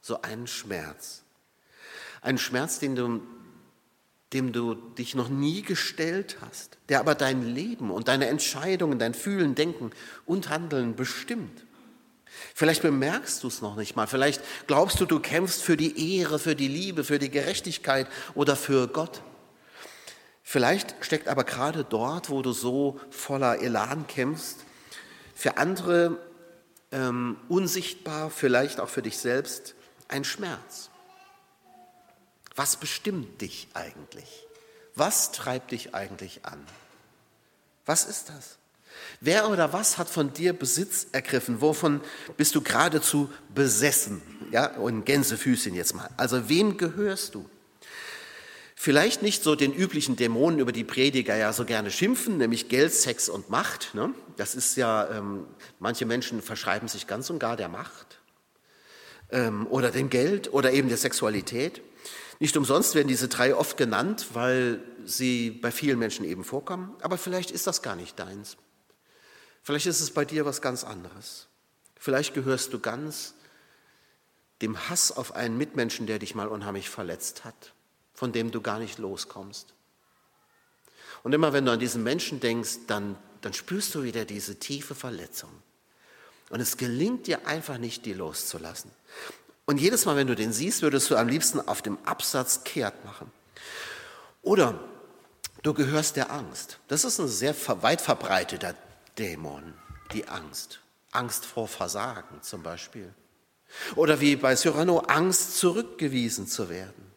So 0.00 0.22
einen 0.22 0.46
Schmerz. 0.46 1.23
Ein 2.24 2.38
Schmerz, 2.38 2.78
den 2.78 2.96
du, 2.96 3.20
dem 4.32 4.52
du 4.52 4.74
dich 4.74 5.14
noch 5.14 5.28
nie 5.28 5.60
gestellt 5.60 6.38
hast, 6.40 6.78
der 6.88 7.00
aber 7.00 7.14
dein 7.14 7.42
Leben 7.42 7.90
und 7.90 8.08
deine 8.08 8.28
Entscheidungen, 8.28 8.98
dein 8.98 9.12
Fühlen, 9.12 9.54
Denken 9.54 9.90
und 10.24 10.48
Handeln 10.48 10.96
bestimmt. 10.96 11.66
Vielleicht 12.54 12.80
bemerkst 12.80 13.42
du 13.42 13.48
es 13.48 13.60
noch 13.60 13.76
nicht 13.76 13.94
mal. 13.94 14.06
Vielleicht 14.06 14.42
glaubst 14.66 14.98
du, 15.00 15.04
du 15.04 15.20
kämpfst 15.20 15.62
für 15.62 15.76
die 15.76 16.16
Ehre, 16.16 16.38
für 16.38 16.56
die 16.56 16.66
Liebe, 16.66 17.04
für 17.04 17.18
die 17.18 17.30
Gerechtigkeit 17.30 18.08
oder 18.34 18.56
für 18.56 18.88
Gott. 18.88 19.20
Vielleicht 20.42 20.96
steckt 21.04 21.28
aber 21.28 21.44
gerade 21.44 21.84
dort, 21.84 22.30
wo 22.30 22.40
du 22.40 22.52
so 22.52 22.98
voller 23.10 23.60
Elan 23.60 24.06
kämpfst, 24.06 24.64
für 25.34 25.58
andere 25.58 26.18
ähm, 26.90 27.36
unsichtbar, 27.48 28.30
vielleicht 28.30 28.80
auch 28.80 28.88
für 28.88 29.02
dich 29.02 29.18
selbst, 29.18 29.74
ein 30.08 30.24
Schmerz. 30.24 30.90
Was 32.54 32.76
bestimmt 32.76 33.40
dich 33.40 33.68
eigentlich? 33.74 34.46
Was 34.94 35.32
treibt 35.32 35.72
dich 35.72 35.94
eigentlich 35.94 36.44
an? 36.44 36.64
Was 37.84 38.04
ist 38.04 38.28
das? 38.28 38.58
Wer 39.20 39.50
oder 39.50 39.72
was 39.72 39.98
hat 39.98 40.08
von 40.08 40.32
dir 40.32 40.52
Besitz 40.52 41.08
ergriffen? 41.12 41.60
Wovon 41.60 42.00
bist 42.36 42.54
du 42.54 42.60
geradezu 42.60 43.30
besessen? 43.54 44.22
Ja, 44.52 44.76
und 44.76 45.04
Gänsefüßchen 45.04 45.74
jetzt 45.74 45.94
mal. 45.94 46.08
Also 46.16 46.48
wem 46.48 46.76
gehörst 46.76 47.34
du? 47.34 47.48
Vielleicht 48.76 49.22
nicht 49.22 49.42
so 49.42 49.54
den 49.54 49.72
üblichen 49.72 50.14
Dämonen, 50.16 50.58
über 50.58 50.72
die 50.72 50.84
Prediger 50.84 51.36
ja 51.36 51.52
so 51.52 51.64
gerne 51.64 51.90
schimpfen, 51.90 52.38
nämlich 52.38 52.68
Geld, 52.68 52.92
Sex 52.92 53.28
und 53.28 53.48
Macht. 53.48 53.94
Ne? 53.94 54.12
Das 54.36 54.54
ist 54.54 54.76
ja, 54.76 55.08
ähm, 55.10 55.46
manche 55.78 56.06
Menschen 56.06 56.42
verschreiben 56.42 56.88
sich 56.88 57.06
ganz 57.06 57.30
und 57.30 57.38
gar 57.38 57.56
der 57.56 57.68
Macht 57.68 58.20
ähm, 59.30 59.66
oder 59.68 59.90
dem 59.90 60.10
Geld 60.10 60.52
oder 60.52 60.72
eben 60.72 60.88
der 60.88 60.98
Sexualität. 60.98 61.82
Nicht 62.40 62.56
umsonst 62.56 62.94
werden 62.94 63.08
diese 63.08 63.28
drei 63.28 63.54
oft 63.54 63.76
genannt, 63.76 64.28
weil 64.34 64.82
sie 65.04 65.50
bei 65.50 65.70
vielen 65.70 65.98
Menschen 65.98 66.24
eben 66.24 66.44
vorkommen. 66.44 66.94
Aber 67.00 67.18
vielleicht 67.18 67.50
ist 67.50 67.66
das 67.66 67.82
gar 67.82 67.96
nicht 67.96 68.18
deins. 68.18 68.56
Vielleicht 69.62 69.86
ist 69.86 70.00
es 70.00 70.10
bei 70.10 70.24
dir 70.24 70.44
was 70.44 70.60
ganz 70.60 70.84
anderes. 70.84 71.48
Vielleicht 71.96 72.34
gehörst 72.34 72.72
du 72.72 72.80
ganz 72.80 73.34
dem 74.62 74.88
Hass 74.88 75.12
auf 75.12 75.34
einen 75.34 75.56
Mitmenschen, 75.56 76.06
der 76.06 76.18
dich 76.18 76.34
mal 76.34 76.48
unheimlich 76.48 76.90
verletzt 76.90 77.44
hat, 77.44 77.72
von 78.12 78.32
dem 78.32 78.50
du 78.50 78.60
gar 78.60 78.78
nicht 78.78 78.98
loskommst. 78.98 79.74
Und 81.22 81.32
immer 81.32 81.52
wenn 81.52 81.64
du 81.64 81.72
an 81.72 81.80
diesen 81.80 82.02
Menschen 82.02 82.40
denkst, 82.40 82.80
dann, 82.86 83.16
dann 83.40 83.54
spürst 83.54 83.94
du 83.94 84.02
wieder 84.02 84.24
diese 84.24 84.58
tiefe 84.58 84.94
Verletzung. 84.94 85.50
Und 86.50 86.60
es 86.60 86.76
gelingt 86.76 87.26
dir 87.26 87.46
einfach 87.46 87.78
nicht, 87.78 88.04
die 88.04 88.12
loszulassen. 88.12 88.90
Und 89.66 89.80
jedes 89.80 90.04
Mal, 90.04 90.16
wenn 90.16 90.26
du 90.26 90.34
den 90.34 90.52
siehst, 90.52 90.82
würdest 90.82 91.10
du 91.10 91.16
am 91.16 91.28
liebsten 91.28 91.60
auf 91.60 91.80
dem 91.80 91.98
Absatz 92.04 92.64
kehrt 92.64 93.04
machen. 93.04 93.30
Oder 94.42 94.78
du 95.62 95.72
gehörst 95.72 96.16
der 96.16 96.30
Angst. 96.30 96.78
Das 96.88 97.04
ist 97.04 97.18
ein 97.18 97.28
sehr 97.28 97.54
weit 97.82 98.00
verbreiteter 98.00 98.74
Dämon, 99.18 99.74
die 100.12 100.28
Angst. 100.28 100.80
Angst 101.12 101.46
vor 101.46 101.68
Versagen 101.68 102.42
zum 102.42 102.62
Beispiel. 102.62 103.14
Oder 103.96 104.20
wie 104.20 104.36
bei 104.36 104.54
Cyrano, 104.54 104.98
Angst 104.98 105.56
zurückgewiesen 105.58 106.46
zu 106.46 106.68
werden. 106.68 107.12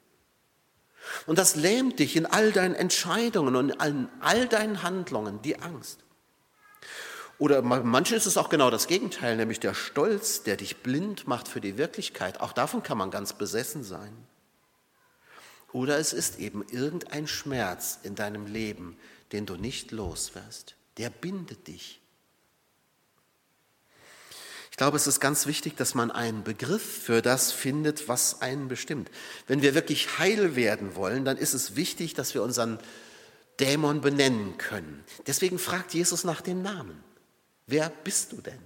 Und 1.25 1.38
das 1.38 1.56
lähmt 1.56 2.00
dich 2.00 2.16
in 2.16 2.25
all 2.25 2.51
deinen 2.51 2.75
Entscheidungen 2.75 3.56
und 3.56 3.70
in 3.70 4.10
all 4.20 4.48
deinen 4.48 4.84
Handlungen, 4.84 5.42
die 5.42 5.60
Angst. 5.60 6.00
Oder 7.39 7.62
manchen 7.62 8.17
ist 8.17 8.25
es 8.25 8.38
auch 8.38 8.50
genau 8.50 8.72
das 8.72 8.88
Gegenteil, 8.88 9.36
nämlich 9.36 9.60
der 9.60 9.75
Stolz, 9.75 10.41
der 10.44 10.58
dich 10.58 10.77
blind 10.77 11.27
macht 11.27 11.48
für 11.48 11.62
die 11.62 11.77
Wirklichkeit. 11.77 12.41
Auch 12.41 12.51
davon 12.51 12.82
kann 12.82 12.98
man 12.98 13.12
ganz 13.12 13.34
besessen 13.34 13.84
sein. 13.84 14.12
Oder 15.72 16.00
es 16.00 16.13
ist 16.13 16.39
eben 16.39 16.63
irgendein 16.70 17.27
Schmerz 17.27 18.00
in 18.01 18.15
deinem 18.15 18.48
Leben, 18.48 18.98
den 19.32 19.46
du 19.46 19.56
nicht 19.56 19.91
loswirst. 19.91 20.75
Der 20.98 21.12
bindet 21.12 21.67
dich. 21.67 22.01
Ich 24.72 24.77
glaube, 24.77 24.98
es 24.98 25.08
ist 25.08 25.20
ganz 25.20 25.46
wichtig, 25.48 25.75
dass 25.75 25.96
man 25.96 26.12
einen 26.12 26.44
Begriff 26.44 27.03
für 27.03 27.22
das 27.22 27.51
findet, 27.51 28.08
was 28.08 28.41
einen 28.41 28.67
bestimmt. 28.67 29.12
Wenn 29.48 29.62
wir 29.62 29.75
wirklich 29.75 30.17
heil 30.17 30.56
werden 30.56 30.96
wollen, 30.96 31.25
dann 31.25 31.38
ist 31.38 31.53
es 31.53 31.75
wichtig, 31.75 32.13
dass 32.13 32.34
wir 32.34 32.44
unseren 32.44 32.79
Dämon 33.60 34.01
benennen 34.01 34.58
können. 34.58 35.03
Deswegen 35.25 35.58
fragt 35.58 35.94
Jesus 35.94 36.24
nach 36.24 36.41
dem 36.41 36.62
Namen. 36.62 37.03
Wer 37.68 37.92
bist 38.04 38.32
du 38.32 38.38
denn? 38.38 38.60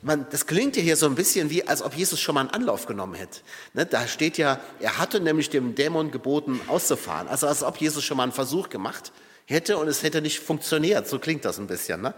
Man, 0.00 0.26
das 0.30 0.46
klingt 0.46 0.74
ja 0.74 0.82
hier 0.82 0.96
so 0.96 1.04
ein 1.04 1.14
bisschen 1.14 1.50
wie, 1.50 1.68
als 1.68 1.82
ob 1.82 1.94
Jesus 1.94 2.18
schon 2.18 2.34
mal 2.34 2.40
einen 2.40 2.50
Anlauf 2.50 2.86
genommen 2.86 3.14
hätte. 3.14 3.40
Ne, 3.74 3.84
da 3.84 4.06
steht 4.06 4.38
ja, 4.38 4.58
er 4.80 4.96
hatte 4.96 5.20
nämlich 5.20 5.50
dem 5.50 5.74
Dämon 5.74 6.10
geboten, 6.10 6.58
auszufahren. 6.66 7.28
Also 7.28 7.46
als 7.46 7.62
ob 7.62 7.76
Jesus 7.76 8.02
schon 8.02 8.16
mal 8.16 8.22
einen 8.22 8.32
Versuch 8.32 8.70
gemacht 8.70 9.12
hätte 9.44 9.76
und 9.76 9.88
es 9.88 10.02
hätte 10.02 10.22
nicht 10.22 10.40
funktioniert. 10.40 11.06
So 11.06 11.18
klingt 11.18 11.44
das 11.44 11.58
ein 11.58 11.66
bisschen. 11.66 12.00
Ne? 12.00 12.14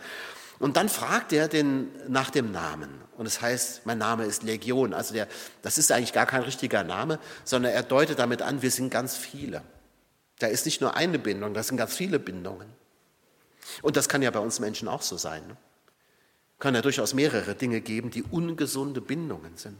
Und 0.60 0.76
dann 0.76 0.88
fragt 0.88 1.32
er 1.32 1.48
den 1.48 1.88
nach 2.06 2.30
dem 2.30 2.52
Namen. 2.52 2.88
Und 3.16 3.26
es 3.26 3.40
heißt, 3.40 3.84
mein 3.84 3.98
Name 3.98 4.24
ist 4.24 4.44
Legion. 4.44 4.94
Also 4.94 5.14
der, 5.14 5.26
das 5.62 5.76
ist 5.76 5.90
eigentlich 5.90 6.12
gar 6.12 6.26
kein 6.26 6.42
richtiger 6.42 6.84
Name, 6.84 7.18
sondern 7.42 7.72
er 7.72 7.82
deutet 7.82 8.20
damit 8.20 8.42
an, 8.42 8.62
wir 8.62 8.70
sind 8.70 8.90
ganz 8.90 9.16
viele. 9.16 9.62
Da 10.38 10.46
ist 10.46 10.66
nicht 10.66 10.80
nur 10.80 10.94
eine 10.94 11.18
Bindung, 11.18 11.52
das 11.52 11.66
sind 11.66 11.78
ganz 11.78 11.96
viele 11.96 12.20
Bindungen. 12.20 12.68
Und 13.80 13.96
das 13.96 14.08
kann 14.08 14.22
ja 14.22 14.30
bei 14.30 14.38
uns 14.40 14.60
Menschen 14.60 14.86
auch 14.86 15.02
so 15.02 15.16
sein. 15.16 15.44
Ne? 15.48 15.56
Kann 16.62 16.76
ja 16.76 16.80
durchaus 16.80 17.12
mehrere 17.12 17.56
Dinge 17.56 17.80
geben, 17.80 18.12
die 18.12 18.22
ungesunde 18.22 19.00
Bindungen 19.00 19.56
sind. 19.56 19.78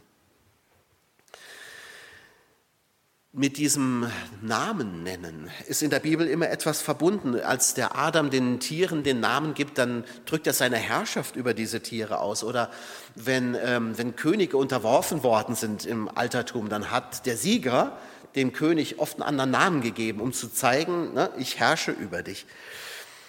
mit 3.34 3.56
diesem 3.56 4.10
Namen 4.42 5.04
nennen 5.04 5.48
ist 5.66 5.82
in 5.82 5.90
der 5.90 6.00
Bibel 6.00 6.26
immer 6.26 6.50
etwas 6.50 6.82
verbunden. 6.82 7.40
Als 7.40 7.72
der 7.72 7.96
Adam 7.96 8.30
den 8.30 8.58
Tieren 8.58 9.04
den 9.04 9.20
Namen 9.20 9.54
gibt, 9.54 9.78
dann 9.78 10.04
drückt 10.26 10.46
er 10.46 10.52
seine 10.52 10.76
Herrschaft 10.76 11.36
über 11.36 11.54
diese 11.54 11.80
Tiere 11.80 12.18
aus. 12.18 12.42
Oder 12.44 12.70
wenn, 13.14 13.56
ähm, 13.64 13.96
wenn 13.96 14.16
Könige 14.16 14.56
unterworfen 14.58 15.22
worden 15.22 15.54
sind 15.54 15.86
im 15.86 16.10
Altertum, 16.14 16.68
dann 16.68 16.90
hat 16.90 17.24
der 17.24 17.38
Sieger 17.38 17.96
dem 18.34 18.52
König 18.52 18.98
oft 18.98 19.14
einen 19.14 19.22
anderen 19.22 19.50
Namen 19.52 19.80
gegeben, 19.80 20.20
um 20.20 20.32
zu 20.34 20.52
zeigen, 20.52 21.14
ne, 21.14 21.30
ich 21.38 21.60
herrsche 21.60 21.92
über 21.92 22.22
dich. 22.22 22.44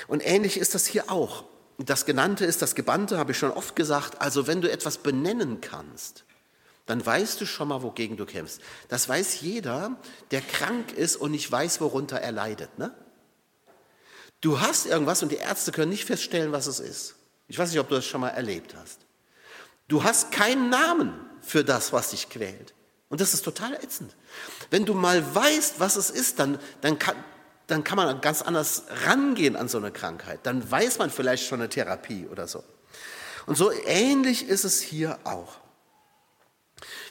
Und 0.07 0.25
ähnlich 0.25 0.57
ist 0.57 0.75
das 0.75 0.87
hier 0.87 1.11
auch. 1.11 1.45
Das 1.85 2.05
Genannte 2.05 2.45
ist 2.45 2.61
das 2.61 2.75
Gebannte, 2.75 3.17
habe 3.17 3.31
ich 3.31 3.37
schon 3.37 3.51
oft 3.51 3.75
gesagt. 3.75 4.21
Also 4.21 4.47
wenn 4.47 4.61
du 4.61 4.71
etwas 4.71 4.97
benennen 4.97 5.59
kannst, 5.59 6.23
dann 6.85 7.05
weißt 7.05 7.39
du 7.41 7.45
schon 7.45 7.69
mal, 7.69 7.81
wogegen 7.81 8.17
du 8.17 8.25
kämpfst. 8.25 8.61
Das 8.89 9.07
weiß 9.07 9.41
jeder, 9.41 9.97
der 10.31 10.41
krank 10.41 10.91
ist 10.91 11.15
und 11.15 11.31
nicht 11.31 11.51
weiß, 11.51 11.81
worunter 11.81 12.19
er 12.19 12.31
leidet. 12.31 12.77
Ne? 12.77 12.93
Du 14.41 14.59
hast 14.59 14.85
irgendwas 14.85 15.23
und 15.23 15.31
die 15.31 15.37
Ärzte 15.37 15.71
können 15.71 15.89
nicht 15.89 16.05
feststellen, 16.05 16.51
was 16.51 16.67
es 16.67 16.79
ist. 16.79 17.15
Ich 17.47 17.57
weiß 17.57 17.71
nicht, 17.71 17.79
ob 17.79 17.89
du 17.89 17.95
das 17.95 18.05
schon 18.05 18.21
mal 18.21 18.29
erlebt 18.29 18.75
hast. 18.75 18.99
Du 19.87 20.03
hast 20.03 20.31
keinen 20.31 20.69
Namen 20.69 21.13
für 21.41 21.63
das, 21.63 21.93
was 21.93 22.11
dich 22.11 22.29
quält. 22.29 22.73
Und 23.09 23.21
das 23.21 23.33
ist 23.33 23.43
total 23.43 23.73
ätzend. 23.75 24.15
Wenn 24.69 24.85
du 24.85 24.93
mal 24.93 25.23
weißt, 25.35 25.79
was 25.79 25.97
es 25.97 26.09
ist, 26.09 26.39
dann, 26.39 26.57
dann, 26.81 26.97
kann, 26.97 27.15
dann 27.67 27.83
kann 27.83 27.97
man 27.97 28.21
ganz 28.21 28.41
anders 28.41 28.83
rangehen 29.05 29.55
an 29.55 29.67
so 29.67 29.77
eine 29.77 29.91
Krankheit. 29.91 30.41
Dann 30.43 30.69
weiß 30.69 30.99
man 30.99 31.09
vielleicht 31.09 31.45
schon 31.45 31.61
eine 31.61 31.69
Therapie 31.69 32.27
oder 32.27 32.47
so. 32.47 32.63
Und 33.45 33.57
so 33.57 33.71
ähnlich 33.85 34.47
ist 34.47 34.63
es 34.63 34.81
hier 34.81 35.19
auch. 35.23 35.59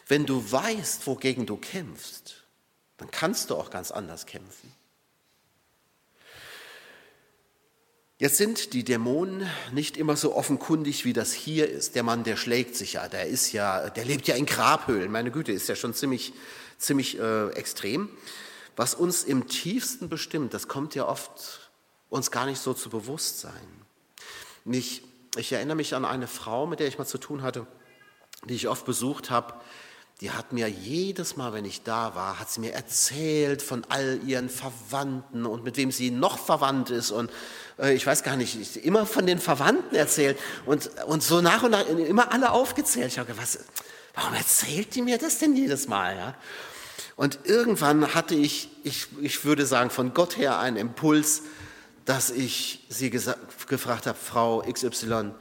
Wenn 0.09 0.27
du 0.27 0.51
weißt, 0.51 1.07
wogegen 1.07 1.47
du 1.47 1.57
kämpfst, 1.57 2.45
dann 2.97 3.11
kannst 3.11 3.51
du 3.51 3.57
auch 3.57 3.71
ganz 3.71 3.91
anders 3.91 4.27
kämpfen. 4.27 4.73
Jetzt 8.19 8.37
sind 8.37 8.73
die 8.73 8.85
Dämonen 8.85 9.51
nicht 9.73 9.97
immer 9.97 10.17
so 10.17 10.37
offenkundig, 10.37 11.05
wie 11.05 11.13
das 11.13 11.33
hier 11.33 11.69
ist. 11.69 11.97
Der 11.97 12.05
Mann, 12.05 12.23
der 12.23 12.37
schlägt 12.37 12.77
sich 12.77 12.93
ja, 12.93 13.09
der 13.09 13.27
ist 13.27 13.51
ja, 13.53 13.91
der 13.91 14.05
lebt 14.05 14.29
ja 14.29 14.37
in 14.37 14.47
Grabhöhlen. 14.47 15.11
Meine 15.11 15.33
Güte, 15.33 15.51
ist 15.51 15.69
ja 15.69 15.75
schon 15.75 15.93
ziemlich, 15.93 16.33
ziemlich 16.79 17.19
äh, 17.19 17.49
extrem. 17.55 18.09
Was 18.77 18.95
uns 18.95 19.25
im 19.25 19.49
tiefsten 19.49 20.09
bestimmt, 20.09 20.55
das 20.55 20.69
kommt 20.69 20.95
ja 20.95 21.07
oft 21.07 21.71
uns 22.09 22.31
gar 22.31 22.47
nicht 22.47 22.61
so 22.61 22.75
zu 22.75 22.91
Bewusstsein. 22.91 23.53
Ich, 24.65 25.03
ich 25.37 25.53
erinnere 25.53 25.77
mich 25.77 25.95
an 25.95 26.05
eine 26.05 26.27
Frau, 26.27 26.67
mit 26.67 26.81
der 26.81 26.89
ich 26.89 26.99
mal 26.99 27.07
zu 27.07 27.19
tun 27.19 27.43
hatte, 27.43 27.67
die 28.45 28.55
ich 28.55 28.69
oft 28.69 28.85
besucht 28.85 29.31
habe 29.31 29.55
die 30.23 30.31
hat 30.31 30.53
mir 30.53 30.69
jedes 30.69 31.37
Mal, 31.37 31.53
wenn 31.53 31.65
ich 31.65 31.83
da 31.83 32.15
war, 32.15 32.39
hat 32.39 32.49
sie 32.49 32.61
mir 32.61 32.73
erzählt 32.73 33.61
von 33.61 33.85
all 33.89 34.21
ihren 34.25 34.49
Verwandten 34.49 35.47
und 35.47 35.65
mit 35.65 35.77
wem 35.77 35.91
sie 35.91 36.13
noch 36.13 36.39
verwandt 36.39 36.91
ist 36.91 37.11
und 37.11 37.29
äh, 37.77 37.93
ich 37.93 38.07
weiß 38.07 38.23
gar 38.23 38.37
nicht, 38.37 38.77
immer 38.77 39.05
von 39.05 39.27
den 39.27 39.41
Verwandten 39.41 39.97
erzählt 39.97 40.39
und, 40.65 40.91
und 41.07 41.25
so 41.25 41.41
nach 41.41 41.65
und 41.65 41.73
nach 41.73 41.85
immer 41.89 42.33
alle 42.33 42.53
aufgezählt. 42.53 43.09
Ich 43.09 43.19
habe 43.19 43.33
gedacht, 43.33 43.43
was, 43.43 43.59
warum 44.15 44.35
erzählt 44.35 44.95
die 44.95 45.03
mir 45.03 45.19
das 45.19 45.39
denn 45.39 45.57
jedes 45.57 45.89
Mal? 45.89 46.17
Ja? 46.17 46.35
Und 47.17 47.41
irgendwann 47.45 48.15
hatte 48.15 48.35
ich, 48.35 48.69
ich, 48.85 49.09
ich 49.21 49.45
würde 49.45 49.67
sagen, 49.67 49.91
von 49.91 50.15
Gott 50.15 50.37
her 50.37 50.59
einen 50.59 50.77
Impuls, 50.77 51.43
dass 52.05 52.31
ich 52.31 52.85
sie 52.89 53.11
gefragt 53.11 54.07
habe, 54.07 54.19
Frau 54.19 54.63
XY, 54.63 55.33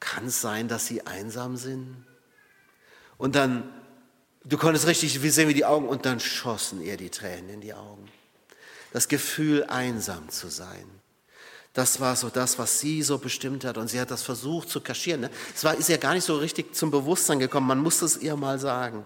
kann 0.00 0.26
es 0.26 0.40
sein, 0.40 0.66
dass 0.66 0.86
Sie 0.86 1.06
einsam 1.06 1.56
sind? 1.56 2.04
Und 3.18 3.36
dann 3.36 3.64
Du 4.44 4.56
konntest 4.56 4.86
richtig 4.86 5.20
sehen, 5.20 5.48
wie 5.48 5.54
die 5.54 5.66
Augen, 5.66 5.88
und 5.88 6.06
dann 6.06 6.18
schossen 6.18 6.80
ihr 6.80 6.96
die 6.96 7.10
Tränen 7.10 7.50
in 7.50 7.60
die 7.60 7.74
Augen. 7.74 8.08
Das 8.92 9.08
Gefühl, 9.08 9.64
einsam 9.64 10.30
zu 10.30 10.48
sein. 10.48 10.86
Das 11.74 12.00
war 12.00 12.16
so 12.16 12.30
das, 12.30 12.58
was 12.58 12.80
sie 12.80 13.02
so 13.02 13.18
bestimmt 13.18 13.64
hat. 13.64 13.78
Und 13.78 13.88
sie 13.88 14.00
hat 14.00 14.10
das 14.10 14.22
versucht 14.22 14.68
zu 14.70 14.80
kaschieren. 14.80 15.20
Ne? 15.20 15.30
Es 15.54 15.62
ist 15.62 15.88
ja 15.88 15.98
gar 15.98 16.14
nicht 16.14 16.24
so 16.24 16.36
richtig 16.36 16.74
zum 16.74 16.90
Bewusstsein 16.90 17.38
gekommen. 17.38 17.68
Man 17.68 17.78
muss 17.78 18.02
es 18.02 18.16
ihr 18.16 18.34
mal 18.34 18.58
sagen. 18.58 19.04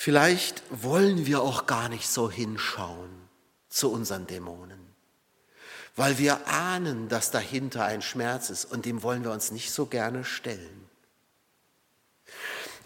Vielleicht 0.00 0.62
wollen 0.70 1.26
wir 1.26 1.42
auch 1.42 1.66
gar 1.66 1.88
nicht 1.88 2.08
so 2.08 2.30
hinschauen 2.30 3.10
zu 3.68 3.90
unseren 3.90 4.28
Dämonen. 4.28 4.78
Weil 5.96 6.18
wir 6.18 6.46
ahnen, 6.46 7.08
dass 7.08 7.32
dahinter 7.32 7.84
ein 7.84 8.00
Schmerz 8.00 8.48
ist. 8.48 8.64
Und 8.64 8.86
dem 8.86 9.02
wollen 9.02 9.24
wir 9.24 9.32
uns 9.32 9.50
nicht 9.50 9.72
so 9.72 9.86
gerne 9.86 10.24
stellen. 10.24 10.88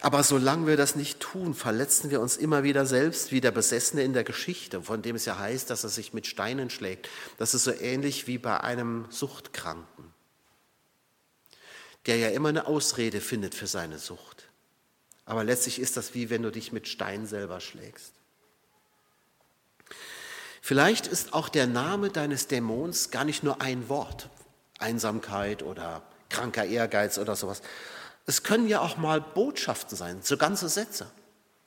Aber 0.01 0.23
solange 0.23 0.65
wir 0.65 0.75
das 0.75 0.95
nicht 0.95 1.19
tun, 1.19 1.53
verletzen 1.53 2.09
wir 2.09 2.19
uns 2.19 2.35
immer 2.35 2.63
wieder 2.63 2.87
selbst, 2.87 3.31
wie 3.31 3.41
der 3.41 3.51
Besessene 3.51 4.01
in 4.01 4.13
der 4.13 4.23
Geschichte, 4.23 4.81
von 4.81 5.03
dem 5.03 5.15
es 5.15 5.25
ja 5.25 5.37
heißt, 5.37 5.69
dass 5.69 5.83
er 5.83 5.91
sich 5.91 6.13
mit 6.13 6.25
Steinen 6.25 6.71
schlägt. 6.71 7.07
Das 7.37 7.53
ist 7.53 7.65
so 7.65 7.71
ähnlich 7.71 8.25
wie 8.25 8.39
bei 8.39 8.59
einem 8.59 9.05
Suchtkranken, 9.11 10.11
der 12.07 12.17
ja 12.17 12.29
immer 12.29 12.49
eine 12.49 12.65
Ausrede 12.65 13.21
findet 13.21 13.53
für 13.53 13.67
seine 13.67 13.99
Sucht. 13.99 14.42
Aber 15.25 15.43
letztlich 15.43 15.79
ist 15.79 15.97
das 15.97 16.13
wie 16.13 16.29
wenn 16.29 16.43
du 16.43 16.51
dich 16.51 16.71
mit 16.71 16.87
Stein 16.87 17.25
selber 17.25 17.59
schlägst. 17.59 18.13
Vielleicht 20.61 21.07
ist 21.07 21.33
auch 21.33 21.49
der 21.49 21.67
Name 21.67 22.09
deines 22.09 22.47
Dämons 22.47 23.11
gar 23.11 23.25
nicht 23.25 23.43
nur 23.43 23.61
ein 23.61 23.89
Wort, 23.89 24.29
Einsamkeit 24.79 25.61
oder 25.61 26.01
kranker 26.29 26.65
Ehrgeiz 26.65 27.17
oder 27.17 27.35
sowas, 27.35 27.61
es 28.25 28.43
können 28.43 28.67
ja 28.67 28.79
auch 28.79 28.97
mal 28.97 29.19
Botschaften 29.19 29.97
sein, 29.97 30.19
so 30.21 30.37
ganze 30.37 30.69
Sätze, 30.69 31.07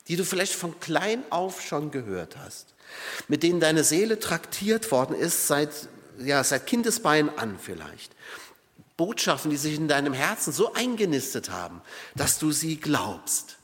die 0.07 0.15
du 0.15 0.25
vielleicht 0.25 0.53
von 0.53 0.79
klein 0.79 1.23
auf 1.29 1.61
schon 1.61 1.91
gehört 1.91 2.37
hast, 2.37 2.73
mit 3.27 3.43
denen 3.43 3.59
deine 3.59 3.83
Seele 3.83 4.19
traktiert 4.19 4.91
worden 4.91 5.15
ist, 5.15 5.47
seit, 5.47 5.69
ja, 6.17 6.43
seit 6.43 6.65
Kindesbein 6.65 7.29
an 7.37 7.59
vielleicht. 7.59 8.15
Botschaften, 8.97 9.51
die 9.51 9.57
sich 9.57 9.75
in 9.75 9.87
deinem 9.87 10.13
Herzen 10.13 10.51
so 10.51 10.73
eingenistet 10.73 11.51
haben, 11.51 11.81
dass 12.15 12.39
du 12.39 12.51
sie 12.51 12.77
glaubst. 12.77 13.57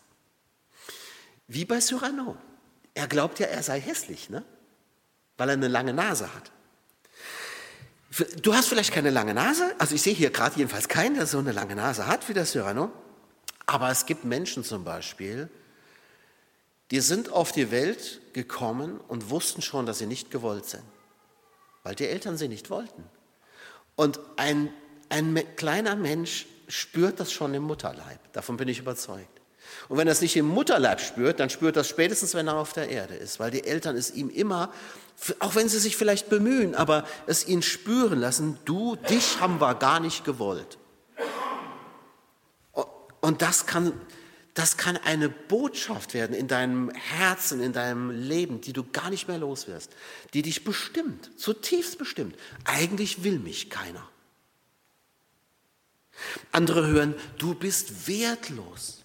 Wie 1.47 1.65
bei 1.65 1.79
Cyrano. 1.79 2.37
Er 2.93 3.07
glaubt 3.07 3.39
ja, 3.39 3.47
er 3.47 3.63
sei 3.63 3.81
hässlich, 3.81 4.29
ne? 4.29 4.45
weil 5.37 5.49
er 5.49 5.53
eine 5.53 5.67
lange 5.67 5.93
Nase 5.93 6.33
hat. 6.33 6.51
Du 8.43 8.53
hast 8.53 8.67
vielleicht 8.67 8.93
keine 8.93 9.09
lange 9.09 9.33
Nase, 9.33 9.73
also 9.79 9.95
ich 9.95 10.03
sehe 10.03 10.13
hier 10.13 10.29
gerade 10.29 10.55
jedenfalls 10.57 10.87
keinen, 10.87 11.15
der 11.15 11.25
so 11.25 11.39
eine 11.39 11.51
lange 11.51 11.75
Nase 11.75 12.05
hat 12.05 12.29
wie 12.29 12.33
der 12.33 12.45
Cyrano, 12.45 12.91
aber 13.65 13.89
es 13.89 14.05
gibt 14.05 14.23
Menschen 14.23 14.63
zum 14.63 14.83
Beispiel, 14.83 15.49
die 16.91 16.99
sind 16.99 17.31
auf 17.31 17.51
die 17.51 17.71
Welt 17.71 18.21
gekommen 18.33 18.99
und 19.07 19.31
wussten 19.31 19.63
schon, 19.63 19.87
dass 19.87 19.97
sie 19.97 20.05
nicht 20.05 20.29
gewollt 20.29 20.65
sind, 20.65 20.83
weil 21.81 21.95
die 21.95 22.05
Eltern 22.05 22.37
sie 22.37 22.47
nicht 22.47 22.69
wollten. 22.69 23.03
Und 23.95 24.19
ein, 24.37 24.71
ein 25.13 25.41
kleiner 25.55 25.95
Mensch 25.95 26.47
spürt 26.67 27.19
das 27.19 27.31
schon 27.31 27.53
im 27.53 27.63
Mutterleib, 27.63 28.19
davon 28.33 28.57
bin 28.57 28.67
ich 28.67 28.79
überzeugt. 28.79 29.29
Und 29.89 29.97
wenn 29.97 30.07
er 30.07 30.13
es 30.13 30.21
nicht 30.21 30.35
im 30.35 30.47
Mutterleib 30.47 31.01
spürt, 31.01 31.39
dann 31.39 31.49
spürt 31.49 31.75
das 31.75 31.87
spätestens, 31.87 32.33
wenn 32.33 32.47
er 32.47 32.55
auf 32.55 32.73
der 32.73 32.89
Erde 32.89 33.15
ist, 33.15 33.39
weil 33.39 33.51
die 33.51 33.63
Eltern 33.63 33.95
es 33.95 34.11
ihm 34.11 34.29
immer 34.29 34.71
auch 35.39 35.55
wenn 35.55 35.69
sie 35.69 35.79
sich 35.79 35.95
vielleicht 35.95 36.29
bemühen, 36.29 36.75
aber 36.75 37.05
es 37.27 37.47
ihn 37.47 37.61
spüren 37.61 38.19
lassen, 38.19 38.57
du, 38.65 38.95
dich 38.95 39.39
haben 39.39 39.61
wir 39.61 39.75
gar 39.75 39.99
nicht 39.99 40.25
gewollt. 40.25 40.77
Und 43.21 43.41
das 43.41 43.65
kann, 43.65 43.93
das 44.53 44.75
kann 44.75 44.97
eine 44.97 45.29
Botschaft 45.29 46.13
werden 46.13 46.35
in 46.35 46.47
deinem 46.47 46.89
Herzen, 46.89 47.61
in 47.61 47.71
deinem 47.71 48.11
Leben, 48.11 48.59
die 48.59 48.73
du 48.73 48.83
gar 48.83 49.09
nicht 49.09 49.27
mehr 49.27 49.37
los 49.37 49.67
wirst, 49.67 49.91
die 50.33 50.41
dich 50.41 50.65
bestimmt, 50.65 51.31
zutiefst 51.39 51.97
bestimmt. 51.97 52.35
Eigentlich 52.65 53.23
will 53.23 53.39
mich 53.39 53.69
keiner. 53.69 54.05
Andere 56.51 56.87
hören, 56.87 57.15
du 57.37 57.53
bist 57.53 58.07
wertlos. 58.07 59.03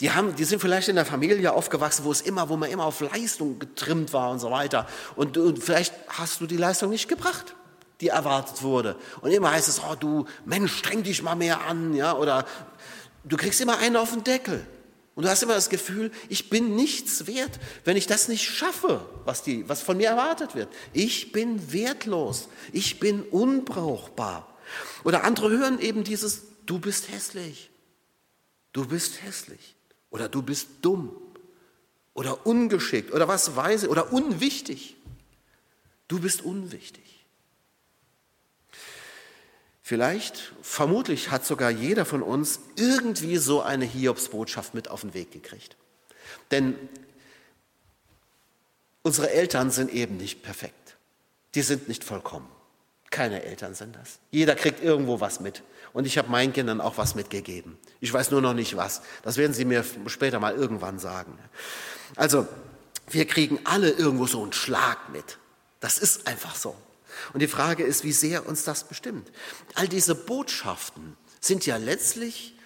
Die, 0.00 0.10
haben, 0.10 0.34
die 0.36 0.44
sind 0.44 0.60
vielleicht 0.60 0.88
in 0.88 0.96
der 0.96 1.06
Familie 1.06 1.52
aufgewachsen, 1.52 2.04
wo 2.04 2.12
es 2.12 2.20
immer, 2.20 2.48
wo 2.48 2.56
man 2.56 2.70
immer 2.70 2.84
auf 2.84 3.00
Leistung 3.00 3.58
getrimmt 3.58 4.12
war 4.12 4.30
und 4.30 4.38
so 4.38 4.50
weiter. 4.50 4.86
Und, 5.16 5.36
und 5.38 5.62
vielleicht 5.62 5.94
hast 6.08 6.40
du 6.40 6.46
die 6.46 6.56
Leistung 6.56 6.90
nicht 6.90 7.08
gebracht, 7.08 7.54
die 8.00 8.08
erwartet 8.08 8.62
wurde. 8.62 8.96
Und 9.20 9.32
immer 9.32 9.50
heißt 9.50 9.68
es, 9.68 9.80
oh 9.80 9.94
du 9.98 10.26
Mensch, 10.44 10.76
streng 10.76 11.02
dich 11.02 11.22
mal 11.22 11.36
mehr 11.36 11.62
an, 11.62 11.94
ja, 11.94 12.16
oder 12.16 12.46
du 13.24 13.36
kriegst 13.36 13.60
immer 13.60 13.78
einen 13.78 13.96
auf 13.96 14.12
den 14.12 14.24
Deckel. 14.24 14.66
Und 15.14 15.24
du 15.24 15.28
hast 15.28 15.42
immer 15.42 15.54
das 15.54 15.68
Gefühl, 15.68 16.10
ich 16.30 16.48
bin 16.48 16.74
nichts 16.74 17.26
wert, 17.26 17.60
wenn 17.84 17.98
ich 17.98 18.06
das 18.06 18.28
nicht 18.28 18.48
schaffe, 18.48 19.04
was, 19.24 19.42
die, 19.42 19.68
was 19.68 19.82
von 19.82 19.98
mir 19.98 20.08
erwartet 20.08 20.54
wird. 20.54 20.68
Ich 20.94 21.32
bin 21.32 21.72
wertlos, 21.72 22.48
ich 22.72 22.98
bin 22.98 23.22
unbrauchbar. 23.22 24.48
Oder 25.04 25.24
andere 25.24 25.50
hören 25.50 25.78
eben 25.80 26.04
dieses, 26.04 26.42
du 26.66 26.78
bist 26.78 27.10
hässlich, 27.10 27.70
du 28.72 28.86
bist 28.86 29.22
hässlich 29.22 29.74
oder 30.10 30.28
du 30.28 30.42
bist 30.42 30.68
dumm 30.82 31.10
oder 32.14 32.46
ungeschickt 32.46 33.12
oder 33.12 33.28
was 33.28 33.56
weiß 33.56 33.84
ich 33.84 33.88
oder 33.88 34.12
unwichtig. 34.12 34.96
Du 36.08 36.20
bist 36.20 36.42
unwichtig. 36.42 37.26
Vielleicht, 39.80 40.52
vermutlich 40.62 41.30
hat 41.30 41.44
sogar 41.44 41.70
jeder 41.70 42.04
von 42.04 42.22
uns 42.22 42.60
irgendwie 42.76 43.36
so 43.36 43.62
eine 43.62 43.84
Hiobsbotschaft 43.84 44.74
mit 44.74 44.88
auf 44.88 45.00
den 45.00 45.14
Weg 45.14 45.32
gekriegt. 45.32 45.76
Denn 46.50 46.76
unsere 49.02 49.30
Eltern 49.30 49.70
sind 49.70 49.90
eben 49.90 50.18
nicht 50.18 50.42
perfekt. 50.42 50.96
Die 51.54 51.62
sind 51.62 51.88
nicht 51.88 52.04
vollkommen. 52.04 52.48
Keine 53.12 53.44
Eltern 53.44 53.74
sind 53.74 53.94
das. 53.94 54.18
Jeder 54.30 54.56
kriegt 54.56 54.82
irgendwo 54.82 55.20
was 55.20 55.38
mit. 55.38 55.62
Und 55.92 56.06
ich 56.06 56.16
habe 56.16 56.30
meinen 56.30 56.54
Kindern 56.54 56.80
auch 56.80 56.96
was 56.96 57.14
mitgegeben. 57.14 57.76
Ich 58.00 58.12
weiß 58.12 58.30
nur 58.30 58.40
noch 58.40 58.54
nicht 58.54 58.76
was. 58.76 59.02
Das 59.22 59.36
werden 59.36 59.52
sie 59.52 59.66
mir 59.66 59.84
später 60.06 60.40
mal 60.40 60.54
irgendwann 60.54 60.98
sagen. 60.98 61.38
Also, 62.16 62.48
wir 63.10 63.26
kriegen 63.26 63.60
alle 63.64 63.90
irgendwo 63.90 64.26
so 64.26 64.42
einen 64.42 64.54
Schlag 64.54 65.10
mit. 65.10 65.38
Das 65.80 65.98
ist 65.98 66.26
einfach 66.26 66.56
so. 66.56 66.74
Und 67.34 67.40
die 67.40 67.48
Frage 67.48 67.84
ist, 67.84 68.02
wie 68.02 68.12
sehr 68.12 68.46
uns 68.48 68.64
das 68.64 68.84
bestimmt. 68.84 69.30
All 69.74 69.86
diese 69.86 70.14
Botschaften 70.14 71.16
sind 71.38 71.66
ja 71.66 71.76
letztlich 71.76 72.56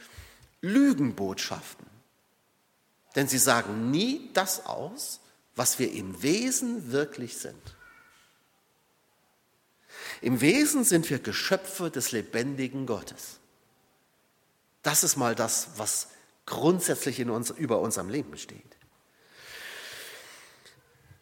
Lügenbotschaften. 0.60 1.86
Denn 3.16 3.26
sie 3.26 3.38
sagen 3.38 3.90
nie 3.90 4.30
das 4.32 4.64
aus, 4.66 5.20
was 5.56 5.80
wir 5.80 5.92
im 5.92 6.22
Wesen 6.22 6.92
wirklich 6.92 7.36
sind. 7.38 7.75
Im 10.20 10.40
Wesen 10.40 10.84
sind 10.84 11.08
wir 11.10 11.18
Geschöpfe 11.18 11.90
des 11.90 12.12
lebendigen 12.12 12.86
Gottes. 12.86 13.38
Das 14.82 15.04
ist 15.04 15.16
mal 15.16 15.34
das, 15.34 15.70
was 15.76 16.08
grundsätzlich 16.46 17.18
in 17.20 17.30
uns, 17.30 17.50
über 17.50 17.80
unserem 17.80 18.08
Leben 18.08 18.36
steht. 18.38 18.62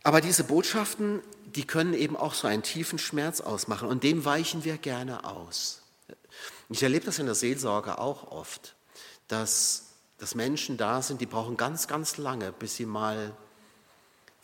Aber 0.02 0.20
diese 0.20 0.44
Botschaften, 0.44 1.22
die 1.46 1.66
können 1.66 1.94
eben 1.94 2.16
auch 2.16 2.34
so 2.34 2.46
einen 2.46 2.62
tiefen 2.62 2.98
Schmerz 2.98 3.40
ausmachen 3.40 3.88
und 3.88 4.04
dem 4.04 4.24
weichen 4.24 4.64
wir 4.64 4.76
gerne 4.76 5.24
aus. 5.24 5.82
Ich 6.68 6.82
erlebe 6.82 7.06
das 7.06 7.18
in 7.18 7.26
der 7.26 7.34
Seelsorge 7.34 7.98
auch 7.98 8.30
oft, 8.30 8.74
dass, 9.28 9.86
dass 10.18 10.34
Menschen 10.34 10.76
da 10.76 11.00
sind, 11.00 11.20
die 11.20 11.26
brauchen 11.26 11.56
ganz, 11.56 11.88
ganz 11.88 12.18
lange, 12.18 12.52
bis 12.52 12.76
sie 12.76 12.86
mal 12.86 13.34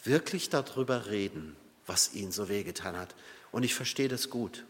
wirklich 0.02 0.48
darüber 0.48 1.06
reden, 1.06 1.56
was 1.90 2.14
ihnen 2.14 2.30
so 2.30 2.48
wehgetan 2.48 2.96
hat. 2.96 3.16
Und 3.50 3.64
ich 3.64 3.74
verstehe 3.74 4.06
das 4.06 4.30
gut. 4.30 4.64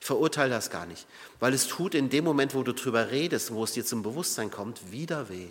Ich 0.00 0.06
verurteile 0.06 0.50
das 0.50 0.68
gar 0.68 0.84
nicht, 0.84 1.06
weil 1.40 1.54
es 1.54 1.66
tut 1.66 1.94
in 1.94 2.10
dem 2.10 2.24
Moment, 2.24 2.54
wo 2.54 2.62
du 2.62 2.72
darüber 2.72 3.10
redest, 3.10 3.54
wo 3.54 3.64
es 3.64 3.72
dir 3.72 3.86
zum 3.86 4.02
Bewusstsein 4.02 4.50
kommt, 4.50 4.92
wieder 4.92 5.30
weh. 5.30 5.48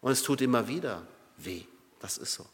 Und 0.00 0.12
es 0.12 0.22
tut 0.22 0.40
immer 0.40 0.68
wieder 0.68 1.06
weh. 1.36 1.64
Das 1.98 2.18
ist 2.18 2.34
so. 2.34 2.46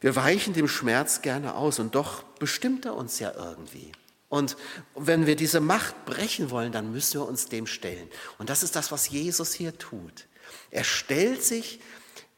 Wir 0.00 0.16
weichen 0.16 0.52
dem 0.52 0.68
Schmerz 0.68 1.22
gerne 1.22 1.54
aus 1.54 1.78
und 1.78 1.94
doch 1.94 2.24
bestimmt 2.40 2.84
er 2.84 2.96
uns 2.96 3.20
ja 3.20 3.32
irgendwie. 3.34 3.92
Und 4.28 4.56
wenn 4.96 5.26
wir 5.26 5.36
diese 5.36 5.60
Macht 5.60 6.04
brechen 6.06 6.50
wollen, 6.50 6.72
dann 6.72 6.90
müssen 6.90 7.20
wir 7.20 7.26
uns 7.26 7.46
dem 7.46 7.68
stellen. 7.68 8.10
Und 8.38 8.50
das 8.50 8.64
ist 8.64 8.74
das, 8.74 8.90
was 8.90 9.08
Jesus 9.08 9.54
hier 9.54 9.78
tut. 9.78 10.26
Er 10.72 10.84
stellt 10.84 11.44
sich 11.44 11.80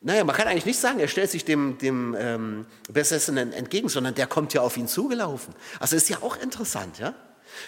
naja, 0.06 0.22
man 0.22 0.36
kann 0.36 0.46
eigentlich 0.46 0.66
nicht 0.66 0.78
sagen, 0.78 1.00
er 1.00 1.08
stellt 1.08 1.32
sich 1.32 1.44
dem, 1.44 1.78
dem 1.78 2.14
ähm, 2.16 2.66
Besessenen 2.88 3.52
entgegen, 3.52 3.88
sondern 3.88 4.14
der 4.14 4.28
kommt 4.28 4.54
ja 4.54 4.60
auf 4.60 4.76
ihn 4.76 4.86
zugelaufen. 4.86 5.52
Also 5.80 5.96
ist 5.96 6.08
ja 6.08 6.18
auch 6.22 6.36
interessant, 6.36 7.00
ja? 7.00 7.12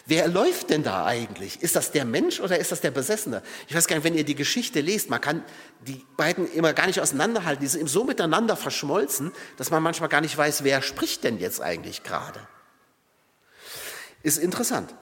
Wer 0.06 0.28
läuft 0.28 0.70
denn 0.70 0.84
da 0.84 1.04
eigentlich? 1.04 1.60
Ist 1.62 1.74
das 1.74 1.90
der 1.90 2.04
Mensch 2.04 2.38
oder 2.38 2.56
ist 2.56 2.70
das 2.70 2.80
der 2.80 2.92
Besessene? 2.92 3.42
Ich 3.66 3.74
weiß 3.74 3.88
gar 3.88 3.96
nicht, 3.96 4.04
wenn 4.04 4.14
ihr 4.14 4.22
die 4.22 4.36
Geschichte 4.36 4.80
lest, 4.80 5.10
man 5.10 5.20
kann 5.20 5.42
die 5.84 6.06
beiden 6.16 6.48
immer 6.52 6.74
gar 6.74 6.86
nicht 6.86 7.00
auseinanderhalten. 7.00 7.60
Die 7.60 7.66
sind 7.66 7.90
so 7.90 8.04
miteinander 8.04 8.56
verschmolzen, 8.56 9.32
dass 9.56 9.72
man 9.72 9.82
manchmal 9.82 10.08
gar 10.08 10.20
nicht 10.20 10.38
weiß, 10.38 10.62
wer 10.62 10.80
spricht 10.80 11.24
denn 11.24 11.40
jetzt 11.40 11.60
eigentlich 11.60 12.04
gerade. 12.04 12.38
Ist 14.22 14.38
interessant. 14.38 14.94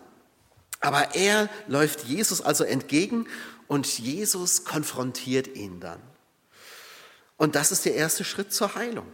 Aber 0.81 1.15
er 1.15 1.51
läuft 1.67 2.05
Jesus 2.05 2.41
also 2.41 2.65
entgegen 2.65 3.27
und 3.69 3.87
Jesus 3.99 4.65
konfrontiert 4.65 5.55
ihn 5.55 5.81
dann. 5.81 6.01
Und 7.37 7.55
das 7.55 7.73
ist 7.73 7.85
der 7.85 7.95
erste 7.95 8.25
Schritt 8.25 8.53
zur 8.53 8.75
Heilung. 8.75 9.07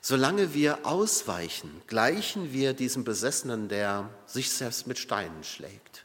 Solange 0.00 0.54
wir 0.54 0.86
ausweichen, 0.86 1.82
gleichen 1.88 2.52
wir 2.52 2.74
diesem 2.74 3.04
Besessenen, 3.04 3.68
der 3.68 4.08
sich 4.26 4.50
selbst 4.52 4.86
mit 4.86 4.98
Steinen 4.98 5.42
schlägt. 5.42 6.04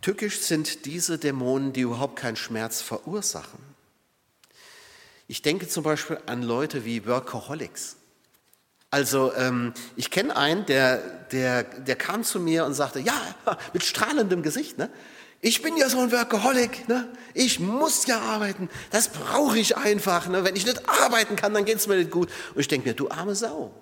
Tückisch 0.00 0.40
sind 0.40 0.84
diese 0.86 1.18
Dämonen, 1.18 1.72
die 1.72 1.82
überhaupt 1.82 2.16
keinen 2.16 2.36
Schmerz 2.36 2.80
verursachen. 2.80 3.60
Ich 5.28 5.42
denke 5.42 5.68
zum 5.68 5.84
Beispiel 5.84 6.18
an 6.26 6.42
Leute 6.42 6.84
wie 6.84 7.06
Workaholics. 7.06 7.96
Also 8.90 9.32
ähm, 9.34 9.72
ich 9.96 10.10
kenne 10.10 10.36
einen, 10.36 10.66
der, 10.66 10.98
der, 11.32 11.62
der 11.62 11.96
kam 11.96 12.24
zu 12.24 12.40
mir 12.40 12.66
und 12.66 12.74
sagte, 12.74 12.98
ja, 12.98 13.18
mit 13.72 13.84
strahlendem 13.84 14.42
Gesicht, 14.42 14.76
ne? 14.76 14.90
Ich 15.44 15.60
bin 15.60 15.76
ja 15.76 15.88
so 15.88 15.98
ein 15.98 16.12
Workaholic, 16.12 16.88
ne? 16.88 17.08
ich 17.34 17.58
muss 17.58 18.06
ja 18.06 18.20
arbeiten, 18.20 18.70
das 18.92 19.08
brauche 19.08 19.58
ich 19.58 19.76
einfach. 19.76 20.28
Ne? 20.28 20.44
Wenn 20.44 20.54
ich 20.54 20.64
nicht 20.64 20.88
arbeiten 20.88 21.34
kann, 21.34 21.52
dann 21.52 21.64
geht 21.64 21.78
es 21.78 21.88
mir 21.88 21.96
nicht 21.96 22.12
gut. 22.12 22.30
Und 22.54 22.60
ich 22.60 22.68
denke 22.68 22.88
mir, 22.88 22.94
du 22.94 23.10
arme 23.10 23.34
Sau. 23.34 23.74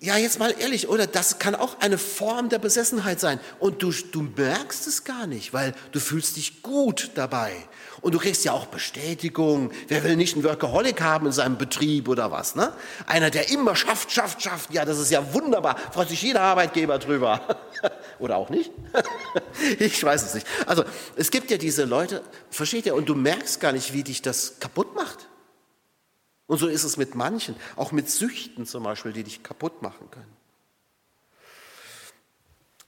Ja, 0.00 0.16
jetzt 0.16 0.38
mal 0.38 0.54
ehrlich, 0.56 0.88
oder? 0.88 1.08
Das 1.08 1.40
kann 1.40 1.56
auch 1.56 1.80
eine 1.80 1.98
Form 1.98 2.50
der 2.50 2.60
Besessenheit 2.60 3.18
sein. 3.18 3.40
Und 3.58 3.82
du, 3.82 3.90
du 3.90 4.22
merkst 4.22 4.86
es 4.86 5.02
gar 5.02 5.26
nicht, 5.26 5.52
weil 5.52 5.74
du 5.90 5.98
fühlst 5.98 6.36
dich 6.36 6.62
gut 6.62 7.10
dabei. 7.16 7.52
Und 8.00 8.14
du 8.14 8.20
kriegst 8.20 8.44
ja 8.44 8.52
auch 8.52 8.66
Bestätigung. 8.66 9.72
Wer 9.88 10.04
will 10.04 10.14
nicht 10.14 10.36
einen 10.36 10.44
Workaholic 10.44 11.00
haben 11.00 11.26
in 11.26 11.32
seinem 11.32 11.58
Betrieb 11.58 12.06
oder 12.06 12.30
was? 12.30 12.54
Ne? 12.54 12.72
Einer, 13.06 13.30
der 13.30 13.50
immer 13.50 13.74
schafft, 13.74 14.12
schafft, 14.12 14.40
schafft. 14.40 14.72
Ja, 14.72 14.84
das 14.84 15.00
ist 15.00 15.10
ja 15.10 15.34
wunderbar. 15.34 15.76
Freut 15.92 16.10
sich 16.10 16.22
jeder 16.22 16.42
Arbeitgeber 16.42 17.00
drüber. 17.00 17.58
oder 18.20 18.36
auch 18.36 18.50
nicht? 18.50 18.70
ich 19.78 20.02
weiß 20.02 20.24
es 20.24 20.34
nicht. 20.34 20.46
Also, 20.66 20.84
es 21.16 21.30
gibt 21.30 21.50
ja 21.50 21.58
diese 21.58 21.84
Leute, 21.84 22.22
versteht 22.50 22.86
ihr? 22.86 22.94
Und 22.94 23.08
du 23.08 23.14
merkst 23.14 23.60
gar 23.60 23.72
nicht, 23.72 23.92
wie 23.92 24.02
dich 24.02 24.22
das 24.22 24.60
kaputt 24.60 24.94
macht. 24.94 25.28
Und 26.46 26.58
so 26.58 26.66
ist 26.66 26.84
es 26.84 26.96
mit 26.96 27.14
manchen, 27.14 27.54
auch 27.76 27.92
mit 27.92 28.08
Süchten 28.10 28.66
zum 28.66 28.82
Beispiel, 28.82 29.12
die 29.12 29.22
dich 29.22 29.42
kaputt 29.42 29.82
machen 29.82 30.10
können. 30.10 30.36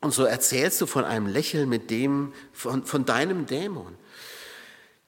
Und 0.01 0.13
so 0.13 0.25
erzählst 0.25 0.81
du 0.81 0.87
von 0.87 1.05
einem 1.05 1.27
Lächeln 1.27 1.69
mit 1.69 1.91
dem, 1.91 2.33
von, 2.53 2.87
von 2.87 3.05
deinem 3.05 3.47
Dämon. 3.47 3.97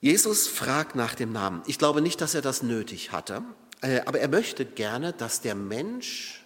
Jesus 0.01 0.49
fragt 0.49 0.97
nach 0.97 1.15
dem 1.15 1.33
Namen. 1.33 1.63
Ich 1.67 1.79
glaube 1.79 2.03
nicht, 2.03 2.21
dass 2.21 2.35
er 2.35 2.43
das 2.43 2.63
nötig 2.63 3.13
hatte, 3.13 3.43
äh, 3.81 4.01
aber 4.05 4.21
er 4.21 4.29
möchte 4.29 4.67
gerne, 4.67 5.13
dass 5.13 5.41
der 5.41 5.55
Mensch 5.55 6.42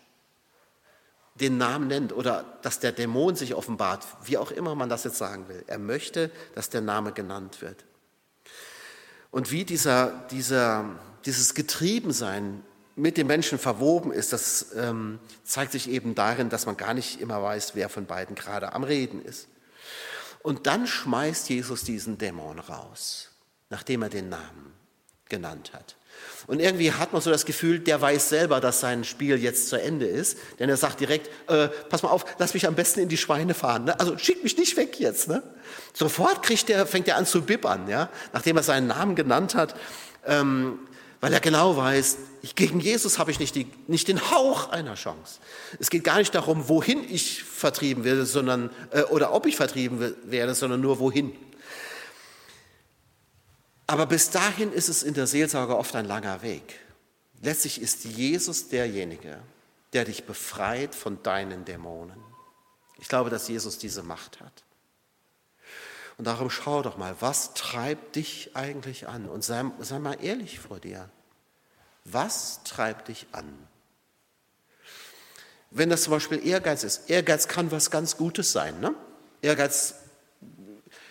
den 1.40 1.58
Namen 1.58 1.88
nennt 1.88 2.12
oder 2.12 2.44
dass 2.62 2.80
der 2.80 2.92
Dämon 2.92 3.36
sich 3.36 3.54
offenbart, 3.54 4.06
wie 4.24 4.38
auch 4.38 4.50
immer 4.50 4.74
man 4.74 4.88
das 4.88 5.04
jetzt 5.04 5.18
sagen 5.18 5.48
will. 5.48 5.62
Er 5.66 5.78
möchte, 5.78 6.30
dass 6.54 6.70
der 6.70 6.80
Name 6.80 7.12
genannt 7.12 7.60
wird. 7.60 7.84
Und 9.30 9.50
wie 9.50 9.64
dieser, 9.64 10.26
dieser, 10.30 10.98
dieses 11.24 11.54
Getriebensein 11.54 12.62
mit 12.94 13.18
dem 13.18 13.26
Menschen 13.26 13.58
verwoben 13.58 14.12
ist, 14.12 14.32
das 14.32 14.74
ähm, 14.74 15.18
zeigt 15.44 15.72
sich 15.72 15.90
eben 15.90 16.14
darin, 16.14 16.48
dass 16.48 16.64
man 16.64 16.78
gar 16.78 16.94
nicht 16.94 17.20
immer 17.20 17.42
weiß, 17.42 17.74
wer 17.74 17.90
von 17.90 18.06
beiden 18.06 18.34
gerade 18.34 18.72
am 18.72 18.84
Reden 18.84 19.22
ist. 19.22 19.48
Und 20.42 20.66
dann 20.66 20.86
schmeißt 20.86 21.50
Jesus 21.50 21.84
diesen 21.84 22.16
Dämon 22.16 22.58
raus, 22.58 23.30
nachdem 23.68 24.02
er 24.02 24.08
den 24.08 24.30
Namen 24.30 24.72
genannt 25.28 25.72
hat. 25.74 25.96
Und 26.46 26.60
irgendwie 26.60 26.92
hat 26.92 27.12
man 27.12 27.20
so 27.20 27.30
das 27.30 27.44
Gefühl, 27.44 27.80
der 27.80 28.00
weiß 28.00 28.28
selber, 28.28 28.60
dass 28.60 28.80
sein 28.80 29.04
Spiel 29.04 29.36
jetzt 29.36 29.68
zu 29.68 29.80
Ende 29.80 30.06
ist. 30.06 30.38
Denn 30.58 30.68
er 30.68 30.76
sagt 30.76 31.00
direkt, 31.00 31.28
äh, 31.50 31.68
pass 31.88 32.02
mal 32.02 32.10
auf, 32.10 32.24
lass 32.38 32.54
mich 32.54 32.66
am 32.66 32.74
besten 32.74 33.00
in 33.00 33.08
die 33.08 33.16
Schweine 33.16 33.54
fahren. 33.54 33.84
Ne? 33.84 33.98
Also 33.98 34.16
schick 34.16 34.44
mich 34.44 34.56
nicht 34.56 34.76
weg 34.76 35.00
jetzt. 35.00 35.28
Ne? 35.28 35.42
Sofort 35.92 36.42
kriegt 36.42 36.68
der, 36.68 36.86
fängt 36.86 37.08
er 37.08 37.16
an 37.16 37.26
zu 37.26 37.42
bibbern, 37.42 37.88
ja? 37.88 38.10
nachdem 38.32 38.56
er 38.56 38.62
seinen 38.62 38.86
Namen 38.86 39.16
genannt 39.16 39.54
hat. 39.54 39.74
Ähm, 40.24 40.78
weil 41.20 41.32
er 41.32 41.40
genau 41.40 41.76
weiß, 41.76 42.18
ich, 42.42 42.54
gegen 42.54 42.78
Jesus 42.78 43.18
habe 43.18 43.30
ich 43.30 43.40
nicht, 43.40 43.54
die, 43.54 43.66
nicht 43.88 44.06
den 44.06 44.30
Hauch 44.30 44.68
einer 44.70 44.94
Chance. 44.94 45.40
Es 45.80 45.90
geht 45.90 46.04
gar 46.04 46.18
nicht 46.18 46.34
darum, 46.34 46.68
wohin 46.68 47.02
ich 47.08 47.42
vertrieben 47.42 48.04
werde, 48.04 48.26
sondern, 48.26 48.70
äh, 48.92 49.02
oder 49.02 49.32
ob 49.32 49.46
ich 49.46 49.56
vertrieben 49.56 50.14
werde, 50.24 50.54
sondern 50.54 50.80
nur 50.80 51.00
wohin. 51.00 51.32
Aber 53.86 54.06
bis 54.06 54.30
dahin 54.30 54.72
ist 54.72 54.88
es 54.88 55.02
in 55.02 55.14
der 55.14 55.26
Seelsorge 55.26 55.76
oft 55.76 55.94
ein 55.94 56.06
langer 56.06 56.42
Weg. 56.42 56.80
Letztlich 57.42 57.80
ist 57.80 58.04
Jesus 58.04 58.68
derjenige, 58.68 59.38
der 59.92 60.04
dich 60.04 60.24
befreit 60.24 60.94
von 60.94 61.22
deinen 61.22 61.64
Dämonen. 61.64 62.20
Ich 62.98 63.08
glaube, 63.08 63.30
dass 63.30 63.48
Jesus 63.48 63.78
diese 63.78 64.02
Macht 64.02 64.40
hat. 64.40 64.64
Und 66.18 66.24
darum 66.26 66.48
schau 66.50 66.82
doch 66.82 66.96
mal, 66.96 67.14
was 67.20 67.52
treibt 67.54 68.16
dich 68.16 68.50
eigentlich 68.54 69.06
an? 69.06 69.28
Und 69.28 69.44
sei, 69.44 69.64
sei 69.80 69.98
mal 69.98 70.16
ehrlich 70.22 70.58
vor 70.58 70.80
dir. 70.80 71.10
Was 72.04 72.62
treibt 72.64 73.08
dich 73.08 73.26
an? 73.32 73.46
Wenn 75.70 75.90
das 75.90 76.04
zum 76.04 76.12
Beispiel 76.12 76.46
Ehrgeiz 76.46 76.84
ist, 76.84 77.10
Ehrgeiz 77.10 77.48
kann 77.48 77.70
was 77.70 77.90
ganz 77.90 78.16
Gutes 78.16 78.52
sein. 78.52 78.80
Ne? 78.80 78.94
Ehrgeiz 79.42 79.96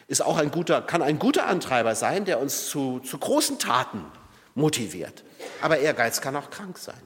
ist 0.08 0.22
auch 0.22 0.38
ein 0.38 0.52
guter, 0.52 0.82
kann 0.82 1.02
ein 1.02 1.20
guter 1.20 1.48
Antreiber 1.48 1.96
sein, 1.96 2.26
der 2.26 2.40
uns 2.40 2.68
zu, 2.68 3.00
zu 3.00 3.18
großen 3.18 3.60
Taten 3.60 4.06
motiviert. 4.54 5.24
Aber 5.62 5.80
Ehrgeiz 5.80 6.22
kann 6.22 6.36
auch 6.36 6.50
krank 6.50 6.78
sein. 6.78 7.02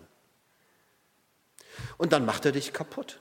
Und 1.97 2.13
dann 2.13 2.25
macht 2.25 2.45
er 2.45 2.51
dich 2.51 2.73
kaputt. 2.73 3.19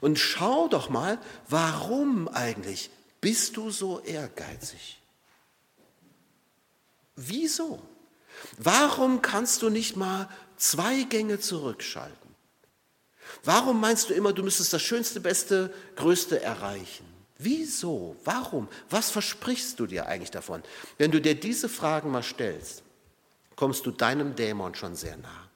Und 0.00 0.18
schau 0.18 0.68
doch 0.68 0.88
mal, 0.88 1.18
warum 1.48 2.28
eigentlich 2.28 2.90
bist 3.20 3.56
du 3.56 3.70
so 3.70 4.00
ehrgeizig? 4.00 5.00
Wieso? 7.16 7.80
Warum 8.58 9.22
kannst 9.22 9.62
du 9.62 9.70
nicht 9.70 9.96
mal 9.96 10.28
zwei 10.56 11.02
Gänge 11.04 11.40
zurückschalten? 11.40 12.34
Warum 13.42 13.80
meinst 13.80 14.10
du 14.10 14.14
immer, 14.14 14.32
du 14.32 14.42
müsstest 14.42 14.72
das 14.72 14.82
Schönste, 14.82 15.20
Beste, 15.20 15.72
Größte 15.96 16.42
erreichen? 16.42 17.05
Wieso? 17.38 18.16
Warum? 18.24 18.68
Was 18.88 19.10
versprichst 19.10 19.78
du 19.78 19.86
dir 19.86 20.06
eigentlich 20.06 20.30
davon? 20.30 20.62
Wenn 20.96 21.10
du 21.10 21.20
dir 21.20 21.34
diese 21.34 21.68
Fragen 21.68 22.10
mal 22.10 22.22
stellst, 22.22 22.82
kommst 23.56 23.84
du 23.86 23.90
deinem 23.90 24.34
Dämon 24.34 24.74
schon 24.74 24.96
sehr 24.96 25.16
nah. 25.16 25.48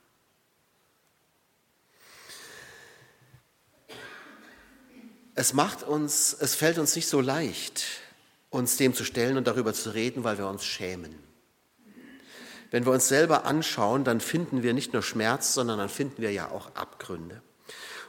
Es 5.34 5.54
macht 5.54 5.82
uns, 5.84 6.36
es 6.38 6.54
fällt 6.54 6.78
uns 6.78 6.94
nicht 6.96 7.08
so 7.08 7.20
leicht, 7.20 7.84
uns 8.50 8.76
dem 8.76 8.92
zu 8.92 9.04
stellen 9.04 9.38
und 9.38 9.46
darüber 9.46 9.72
zu 9.72 9.94
reden, 9.94 10.22
weil 10.22 10.36
wir 10.36 10.46
uns 10.48 10.64
schämen. 10.64 11.18
Wenn 12.70 12.84
wir 12.84 12.92
uns 12.92 13.08
selber 13.08 13.46
anschauen, 13.46 14.04
dann 14.04 14.20
finden 14.20 14.62
wir 14.62 14.74
nicht 14.74 14.92
nur 14.92 15.02
Schmerz, 15.02 15.54
sondern 15.54 15.78
dann 15.78 15.88
finden 15.88 16.20
wir 16.20 16.30
ja 16.30 16.50
auch 16.50 16.74
Abgründe. 16.74 17.42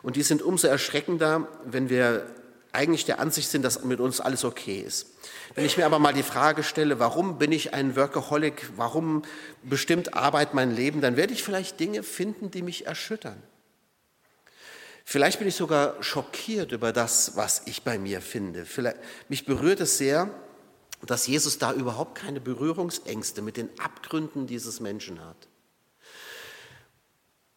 Und 0.03 0.17
die 0.17 0.23
sind 0.23 0.41
umso 0.41 0.67
erschreckender, 0.67 1.47
wenn 1.63 1.89
wir 1.89 2.27
eigentlich 2.73 3.05
der 3.05 3.19
Ansicht 3.19 3.49
sind, 3.49 3.63
dass 3.63 3.83
mit 3.83 3.99
uns 3.99 4.19
alles 4.19 4.43
okay 4.43 4.79
ist. 4.79 5.07
Wenn 5.55 5.65
ich 5.65 5.77
mir 5.77 5.85
aber 5.85 5.99
mal 5.99 6.13
die 6.13 6.23
Frage 6.23 6.63
stelle, 6.63 6.99
warum 6.99 7.37
bin 7.37 7.51
ich 7.51 7.73
ein 7.73 7.95
Workaholic, 7.95 8.69
warum 8.77 9.23
bestimmt 9.63 10.13
Arbeit 10.13 10.53
mein 10.53 10.73
Leben, 10.73 11.01
dann 11.01 11.17
werde 11.17 11.33
ich 11.33 11.43
vielleicht 11.43 11.79
Dinge 11.79 12.03
finden, 12.03 12.51
die 12.51 12.61
mich 12.61 12.87
erschüttern. 12.87 13.41
Vielleicht 15.03 15.39
bin 15.39 15.47
ich 15.47 15.55
sogar 15.55 16.01
schockiert 16.01 16.71
über 16.71 16.93
das, 16.93 17.35
was 17.35 17.63
ich 17.65 17.83
bei 17.83 17.97
mir 17.97 18.21
finde. 18.21 18.65
Vielleicht, 18.65 18.97
mich 19.27 19.45
berührt 19.45 19.81
es 19.81 19.97
sehr, 19.97 20.29
dass 21.05 21.27
Jesus 21.27 21.57
da 21.57 21.73
überhaupt 21.73 22.15
keine 22.15 22.39
Berührungsängste 22.39 23.41
mit 23.41 23.57
den 23.57 23.69
Abgründen 23.79 24.47
dieses 24.47 24.79
Menschen 24.79 25.19
hat. 25.25 25.47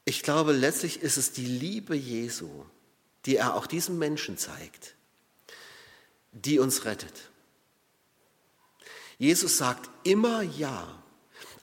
Ich 0.06 0.22
glaube, 0.22 0.52
letztlich 0.52 1.02
ist 1.02 1.16
es 1.16 1.32
die 1.32 1.46
Liebe 1.46 1.94
Jesu, 1.94 2.64
die 3.26 3.36
er 3.36 3.54
auch 3.54 3.66
diesem 3.66 3.98
Menschen 3.98 4.36
zeigt, 4.36 4.96
die 6.34 6.58
uns 6.58 6.84
rettet. 6.84 7.30
Jesus 9.18 9.56
sagt 9.56 9.88
immer 10.02 10.42
Ja. 10.42 11.00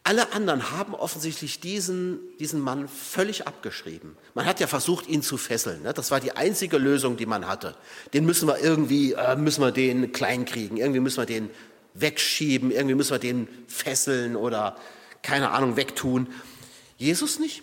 Alle 0.03 0.33
anderen 0.33 0.71
haben 0.71 0.95
offensichtlich 0.95 1.59
diesen, 1.59 2.21
diesen 2.39 2.59
Mann 2.59 2.87
völlig 2.87 3.45
abgeschrieben. 3.45 4.17
Man 4.33 4.47
hat 4.47 4.59
ja 4.59 4.65
versucht, 4.65 5.07
ihn 5.07 5.21
zu 5.21 5.37
fesseln. 5.37 5.83
Ne? 5.83 5.93
Das 5.93 6.09
war 6.09 6.19
die 6.19 6.31
einzige 6.31 6.79
Lösung, 6.79 7.17
die 7.17 7.27
man 7.27 7.47
hatte. 7.47 7.75
Den 8.11 8.25
müssen 8.25 8.47
wir 8.47 8.57
irgendwie, 8.57 9.13
äh, 9.13 9.35
müssen 9.35 9.61
wir 9.61 9.71
den 9.71 10.11
kleinkriegen. 10.11 10.77
Irgendwie 10.77 11.01
müssen 11.01 11.17
wir 11.19 11.27
den 11.27 11.51
wegschieben. 11.93 12.71
Irgendwie 12.71 12.95
müssen 12.95 13.11
wir 13.11 13.19
den 13.19 13.47
fesseln 13.67 14.35
oder, 14.35 14.75
keine 15.21 15.51
Ahnung, 15.51 15.75
wegtun. 15.75 16.27
Jesus 16.97 17.37
nicht. 17.37 17.61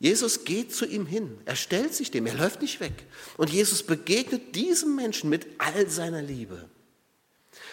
Jesus 0.00 0.44
geht 0.44 0.74
zu 0.74 0.86
ihm 0.86 1.06
hin. 1.06 1.38
Er 1.44 1.56
stellt 1.56 1.94
sich 1.94 2.10
dem. 2.10 2.26
Er 2.26 2.34
läuft 2.34 2.62
nicht 2.62 2.80
weg. 2.80 2.92
Und 3.36 3.50
Jesus 3.50 3.82
begegnet 3.82 4.54
diesem 4.54 4.94
Menschen 4.94 5.28
mit 5.28 5.46
all 5.58 5.88
seiner 5.88 6.22
Liebe. 6.22 6.68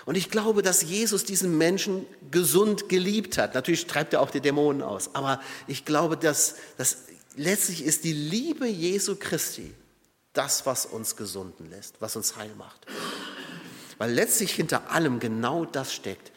Und 0.06 0.16
ich 0.16 0.30
glaube, 0.30 0.62
dass 0.62 0.82
Jesus 0.82 1.24
diesen 1.24 1.58
Menschen 1.58 2.06
gesund 2.32 2.90
geliebt 2.90 3.38
hat. 3.38 3.54
Natürlich 3.54 3.86
treibt 3.86 4.14
er 4.14 4.22
auch 4.22 4.32
die 4.32 4.40
Dämonen 4.40 4.82
aus. 4.82 5.14
Aber 5.14 5.42
ich 5.68 5.86
glaube, 5.86 6.18
dass, 6.18 6.56
dass 6.78 7.04
letztlich 7.36 7.84
ist 7.84 8.04
die 8.04 8.14
Liebe 8.14 8.68
Jesu 8.68 9.16
Christi 9.16 9.74
das, 10.34 10.66
was 10.66 10.86
uns 10.86 11.16
gesunden 11.16 11.70
lässt, 11.70 12.02
was 12.02 12.16
uns 12.16 12.36
heil 12.36 12.52
macht. 12.58 12.86
Weil 13.98 14.12
letztlich 14.12 14.52
hinter 14.52 14.92
allem 14.92 15.20
genau 15.20 15.66
das 15.66 15.94
steckt. 15.94 16.32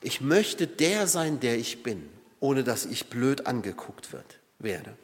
Ich 0.00 0.20
möchte 0.20 0.66
der 0.66 1.06
sein, 1.06 1.40
der 1.40 1.58
ich 1.58 1.82
bin, 1.82 2.08
ohne 2.40 2.62
dass 2.62 2.86
ich 2.86 3.06
blöd 3.06 3.46
angeguckt 3.46 4.12
wird, 4.12 4.38
werde. 4.58 4.96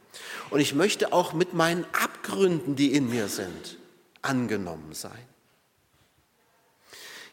Und 0.50 0.60
ich 0.60 0.74
möchte 0.74 1.12
auch 1.12 1.32
mit 1.32 1.54
meinen 1.54 1.84
Abgründen, 1.92 2.76
die 2.76 2.94
in 2.94 3.08
mir 3.08 3.28
sind, 3.28 3.78
angenommen 4.22 4.92
sein. 4.92 5.26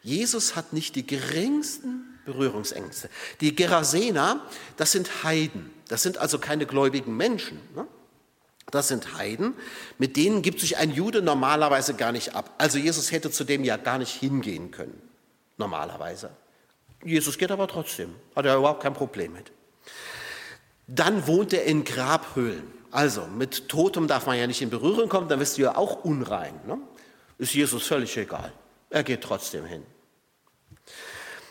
Jesus 0.02 0.56
hat 0.56 0.72
nicht 0.72 0.96
die 0.96 1.06
geringsten 1.06 2.18
Berührungsängste. 2.24 3.08
Die 3.40 3.54
Gerasener, 3.54 4.44
das 4.76 4.92
sind 4.92 5.22
Heiden. 5.22 5.70
Das 5.88 6.02
sind 6.02 6.18
also 6.18 6.38
keine 6.38 6.66
gläubigen 6.66 7.16
Menschen. 7.16 7.60
Ne? 7.74 7.86
Das 8.70 8.88
sind 8.88 9.18
Heiden, 9.18 9.54
mit 9.98 10.16
denen 10.16 10.42
gibt 10.42 10.60
sich 10.60 10.78
ein 10.78 10.90
Jude 10.90 11.20
normalerweise 11.20 11.94
gar 11.94 12.12
nicht 12.12 12.34
ab. 12.34 12.54
Also 12.58 12.78
Jesus 12.78 13.12
hätte 13.12 13.30
zu 13.30 13.44
dem 13.44 13.64
ja 13.64 13.76
gar 13.76 13.98
nicht 13.98 14.14
hingehen 14.14 14.70
können, 14.70 15.00
normalerweise. 15.58 16.30
Jesus 17.04 17.36
geht 17.36 17.50
aber 17.50 17.68
trotzdem, 17.68 18.14
hat 18.34 18.46
er 18.46 18.56
überhaupt 18.56 18.82
kein 18.82 18.94
Problem 18.94 19.32
mit. 19.32 19.52
Dann 20.94 21.26
wohnt 21.26 21.54
er 21.54 21.64
in 21.64 21.84
Grabhöhlen. 21.84 22.70
Also 22.90 23.22
mit 23.26 23.70
Totem 23.70 24.08
darf 24.08 24.26
man 24.26 24.38
ja 24.38 24.46
nicht 24.46 24.60
in 24.60 24.68
Berührung 24.68 25.08
kommen, 25.08 25.28
dann 25.28 25.40
wirst 25.40 25.56
du 25.56 25.62
ja 25.62 25.76
auch 25.76 26.04
unrein. 26.04 26.52
Ne? 26.66 26.76
Ist 27.38 27.54
Jesus 27.54 27.86
völlig 27.86 28.14
egal. 28.18 28.52
Er 28.90 29.02
geht 29.02 29.22
trotzdem 29.22 29.64
hin. 29.64 29.82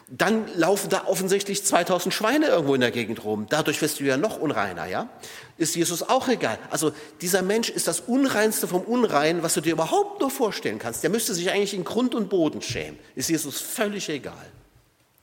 Dann 0.07 0.45
laufen 0.55 0.89
da 0.89 1.05
offensichtlich 1.05 1.65
2000 1.65 2.13
Schweine 2.13 2.47
irgendwo 2.47 2.75
in 2.75 2.81
der 2.81 2.91
Gegend 2.91 3.23
rum. 3.23 3.47
Dadurch 3.49 3.81
wirst 3.81 3.99
du 3.99 4.03
ja 4.03 4.17
noch 4.17 4.37
unreiner, 4.37 4.85
ja? 4.85 5.09
Ist 5.57 5.75
Jesus 5.75 6.03
auch 6.03 6.27
egal. 6.27 6.59
Also 6.69 6.91
dieser 7.21 7.41
Mensch 7.41 7.69
ist 7.69 7.87
das 7.87 8.01
Unreinste 8.01 8.67
vom 8.67 8.81
Unreinen, 8.81 9.41
was 9.41 9.53
du 9.55 9.61
dir 9.61 9.73
überhaupt 9.73 10.19
nur 10.19 10.29
vorstellen 10.29 10.79
kannst. 10.79 11.01
Der 11.01 11.09
müsste 11.09 11.33
sich 11.33 11.49
eigentlich 11.49 11.73
in 11.73 11.85
Grund 11.85 12.13
und 12.13 12.29
Boden 12.29 12.61
schämen. 12.61 12.99
Ist 13.15 13.29
Jesus 13.29 13.61
völlig 13.61 14.09
egal. 14.09 14.51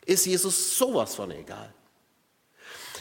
Ist 0.06 0.26
Jesus 0.26 0.76
sowas 0.76 1.14
von 1.14 1.30
egal. 1.30 1.72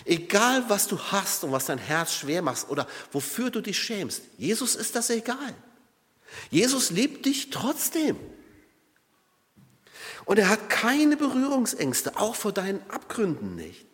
Egal, 0.07 0.63
was 0.69 0.87
du 0.87 0.97
hast 0.97 1.43
und 1.43 1.51
was 1.51 1.65
dein 1.65 1.77
Herz 1.77 2.13
schwer 2.13 2.41
macht 2.41 2.69
oder 2.69 2.87
wofür 3.11 3.49
du 3.49 3.59
dich 3.59 3.77
schämst, 3.77 4.21
Jesus 4.37 4.75
ist 4.75 4.95
das 4.95 5.09
egal. 5.09 5.53
Jesus 6.49 6.91
liebt 6.91 7.25
dich 7.25 7.49
trotzdem. 7.49 8.17
Und 10.23 10.39
er 10.39 10.47
hat 10.47 10.69
keine 10.69 11.17
Berührungsängste, 11.17 12.17
auch 12.17 12.35
vor 12.35 12.53
deinen 12.53 12.81
Abgründen 12.89 13.55
nicht. 13.55 13.85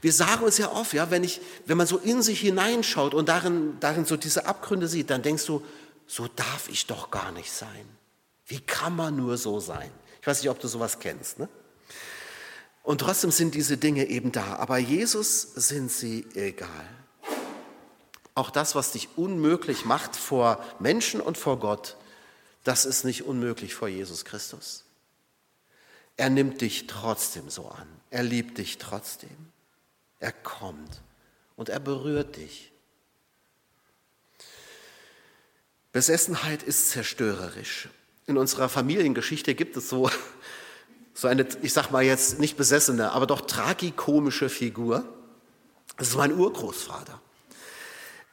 Wir 0.00 0.12
sagen 0.12 0.44
uns 0.44 0.58
ja 0.58 0.72
oft, 0.72 0.92
ja, 0.92 1.12
wenn, 1.12 1.22
ich, 1.22 1.40
wenn 1.66 1.76
man 1.76 1.86
so 1.86 1.98
in 1.98 2.20
sich 2.22 2.40
hineinschaut 2.40 3.14
und 3.14 3.28
darin, 3.28 3.76
darin 3.78 4.04
so 4.04 4.16
diese 4.16 4.46
Abgründe 4.46 4.88
sieht, 4.88 5.10
dann 5.10 5.22
denkst 5.22 5.46
du, 5.46 5.64
so 6.08 6.28
darf 6.28 6.68
ich 6.68 6.86
doch 6.86 7.12
gar 7.12 7.30
nicht 7.30 7.52
sein. 7.52 7.88
Wie 8.46 8.60
kann 8.60 8.96
man 8.96 9.16
nur 9.16 9.38
so 9.38 9.60
sein? 9.60 9.90
Ich 10.20 10.26
weiß 10.26 10.42
nicht, 10.42 10.50
ob 10.50 10.60
du 10.60 10.66
sowas 10.66 10.98
kennst. 10.98 11.38
Ne? 11.38 11.48
Und 12.86 12.98
trotzdem 12.98 13.32
sind 13.32 13.56
diese 13.56 13.76
Dinge 13.76 14.06
eben 14.06 14.30
da. 14.30 14.58
Aber 14.58 14.78
Jesus 14.78 15.42
sind 15.42 15.90
sie 15.90 16.24
egal. 16.34 16.88
Auch 18.36 18.48
das, 18.48 18.76
was 18.76 18.92
dich 18.92 19.08
unmöglich 19.16 19.84
macht 19.84 20.14
vor 20.14 20.64
Menschen 20.78 21.20
und 21.20 21.36
vor 21.36 21.58
Gott, 21.58 21.96
das 22.62 22.84
ist 22.84 23.02
nicht 23.02 23.24
unmöglich 23.24 23.74
vor 23.74 23.88
Jesus 23.88 24.24
Christus. 24.24 24.84
Er 26.16 26.30
nimmt 26.30 26.60
dich 26.60 26.86
trotzdem 26.86 27.50
so 27.50 27.66
an. 27.66 27.88
Er 28.10 28.22
liebt 28.22 28.58
dich 28.58 28.78
trotzdem. 28.78 29.36
Er 30.20 30.30
kommt 30.30 31.02
und 31.56 31.68
er 31.68 31.80
berührt 31.80 32.36
dich. 32.36 32.70
Besessenheit 35.90 36.62
ist 36.62 36.90
zerstörerisch. 36.90 37.88
In 38.26 38.38
unserer 38.38 38.68
Familiengeschichte 38.68 39.56
gibt 39.56 39.76
es 39.76 39.88
so, 39.88 40.08
so 41.16 41.28
eine, 41.28 41.46
ich 41.62 41.72
sag 41.72 41.90
mal 41.90 42.02
jetzt 42.04 42.38
nicht 42.38 42.58
besessene, 42.58 43.12
aber 43.12 43.26
doch 43.26 43.40
tragikomische 43.40 44.50
Figur. 44.50 45.02
Das 45.96 46.08
ist 46.08 46.16
mein 46.16 46.38
Urgroßvater. 46.38 47.18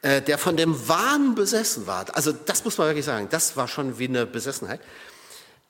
Äh, 0.02 0.20
der 0.20 0.36
von 0.36 0.58
dem 0.58 0.86
Wahn 0.86 1.34
besessen 1.34 1.86
war, 1.86 2.14
also 2.14 2.30
das 2.30 2.66
muss 2.66 2.76
man 2.76 2.88
wirklich 2.88 3.06
sagen, 3.06 3.28
das 3.30 3.56
war 3.56 3.68
schon 3.68 3.98
wie 3.98 4.06
eine 4.06 4.26
Besessenheit, 4.26 4.82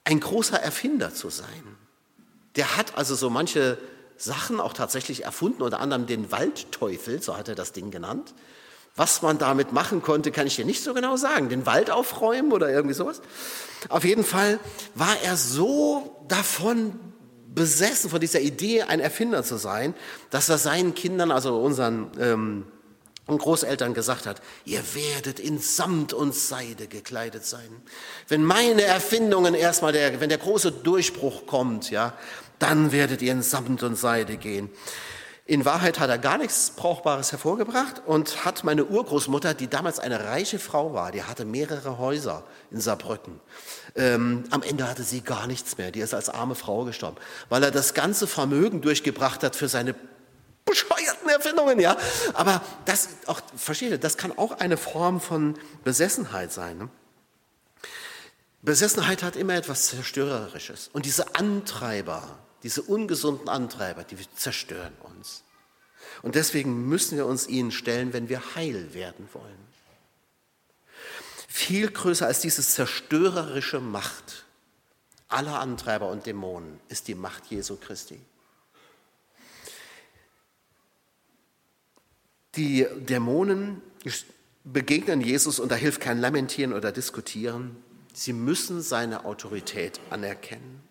ein 0.02 0.18
großer 0.18 0.60
Erfinder 0.60 1.14
zu 1.14 1.30
sein. 1.30 1.76
Der 2.56 2.76
hat 2.76 2.98
also 2.98 3.14
so 3.14 3.30
manche 3.30 3.78
Sachen 4.16 4.58
auch 4.58 4.72
tatsächlich 4.72 5.22
erfunden, 5.24 5.62
unter 5.62 5.78
anderem 5.78 6.06
den 6.06 6.32
Waldteufel, 6.32 7.22
so 7.22 7.36
hat 7.36 7.48
er 7.48 7.54
das 7.54 7.70
Ding 7.70 7.92
genannt. 7.92 8.34
Was 8.96 9.22
man 9.22 9.38
damit 9.38 9.72
machen 9.72 10.02
konnte, 10.02 10.30
kann 10.30 10.46
ich 10.46 10.56
dir 10.56 10.64
nicht 10.64 10.82
so 10.82 10.94
genau 10.94 11.16
sagen. 11.16 11.48
Den 11.48 11.66
Wald 11.66 11.90
aufräumen 11.90 12.52
oder 12.52 12.70
irgendwie 12.70 12.94
sowas. 12.94 13.20
Auf 13.88 14.04
jeden 14.04 14.24
Fall 14.24 14.60
war 14.94 15.16
er 15.24 15.36
so 15.36 16.24
davon 16.28 16.98
besessen, 17.54 18.10
von 18.10 18.20
dieser 18.20 18.40
Idee, 18.40 18.82
ein 18.82 19.00
Erfinder 19.00 19.42
zu 19.42 19.56
sein, 19.56 19.94
dass 20.30 20.48
er 20.48 20.58
seinen 20.58 20.94
Kindern, 20.94 21.30
also 21.30 21.58
unseren 21.60 22.10
ähm, 22.20 22.66
Großeltern 23.26 23.94
gesagt 23.94 24.26
hat, 24.26 24.42
ihr 24.64 24.82
werdet 24.94 25.40
in 25.40 25.58
Samt 25.58 26.12
und 26.12 26.34
Seide 26.34 26.86
gekleidet 26.88 27.46
sein. 27.46 27.82
Wenn 28.28 28.44
meine 28.44 28.82
Erfindungen 28.82 29.54
erstmal, 29.54 29.92
der, 29.92 30.20
wenn 30.20 30.28
der 30.28 30.38
große 30.38 30.72
Durchbruch 30.72 31.46
kommt, 31.46 31.90
ja, 31.90 32.12
dann 32.58 32.92
werdet 32.92 33.22
ihr 33.22 33.32
in 33.32 33.42
Samt 33.42 33.82
und 33.82 33.96
Seide 33.96 34.36
gehen. 34.36 34.70
In 35.46 35.66
Wahrheit 35.66 36.00
hat 36.00 36.08
er 36.08 36.16
gar 36.16 36.38
nichts 36.38 36.70
Brauchbares 36.70 37.30
hervorgebracht 37.30 38.00
und 38.06 38.46
hat 38.46 38.64
meine 38.64 38.86
Urgroßmutter, 38.86 39.52
die 39.52 39.68
damals 39.68 39.98
eine 39.98 40.24
reiche 40.24 40.58
Frau 40.58 40.94
war, 40.94 41.12
die 41.12 41.22
hatte 41.22 41.44
mehrere 41.44 41.98
Häuser 41.98 42.44
in 42.70 42.80
Saarbrücken. 42.80 43.40
Ähm, 43.94 44.44
am 44.50 44.62
Ende 44.62 44.88
hatte 44.88 45.02
sie 45.02 45.20
gar 45.20 45.46
nichts 45.46 45.76
mehr. 45.76 45.90
Die 45.90 46.00
ist 46.00 46.14
als 46.14 46.30
arme 46.30 46.54
Frau 46.54 46.84
gestorben, 46.84 47.18
weil 47.50 47.62
er 47.62 47.70
das 47.70 47.92
ganze 47.92 48.26
Vermögen 48.26 48.80
durchgebracht 48.80 49.42
hat 49.42 49.54
für 49.54 49.68
seine 49.68 49.94
bescheuerten 50.64 51.28
Erfindungen, 51.28 51.78
ja. 51.78 51.98
Aber 52.32 52.62
das, 52.86 53.10
auch, 53.26 53.42
versteht 53.54 53.90
ihr, 53.90 53.98
das 53.98 54.16
kann 54.16 54.32
auch 54.38 54.52
eine 54.60 54.78
Form 54.78 55.20
von 55.20 55.58
Besessenheit 55.84 56.52
sein. 56.52 56.78
Ne? 56.78 56.88
Besessenheit 58.62 59.22
hat 59.22 59.36
immer 59.36 59.54
etwas 59.56 59.88
Zerstörerisches. 59.88 60.88
Und 60.94 61.04
diese 61.04 61.34
Antreiber, 61.34 62.38
diese 62.64 62.82
ungesunden 62.82 63.48
Antreiber, 63.48 64.02
die 64.02 64.16
zerstören 64.34 64.94
uns. 65.02 65.44
Und 66.22 66.34
deswegen 66.34 66.88
müssen 66.88 67.16
wir 67.16 67.26
uns 67.26 67.46
ihnen 67.46 67.70
stellen, 67.70 68.12
wenn 68.12 68.28
wir 68.28 68.56
heil 68.56 68.94
werden 68.94 69.28
wollen. 69.32 69.74
Viel 71.46 71.90
größer 71.90 72.26
als 72.26 72.40
diese 72.40 72.62
zerstörerische 72.62 73.80
Macht 73.80 74.44
aller 75.28 75.60
Antreiber 75.60 76.08
und 76.10 76.26
Dämonen 76.26 76.80
ist 76.88 77.06
die 77.08 77.14
Macht 77.14 77.46
Jesu 77.46 77.76
Christi. 77.76 78.20
Die 82.56 82.86
Dämonen 82.96 83.82
begegnen 84.64 85.20
Jesus 85.20 85.60
und 85.60 85.70
da 85.70 85.74
hilft 85.74 86.00
kein 86.00 86.18
Lamentieren 86.18 86.72
oder 86.72 86.92
Diskutieren. 86.92 87.76
Sie 88.14 88.32
müssen 88.32 88.80
seine 88.80 89.24
Autorität 89.24 90.00
anerkennen. 90.08 90.82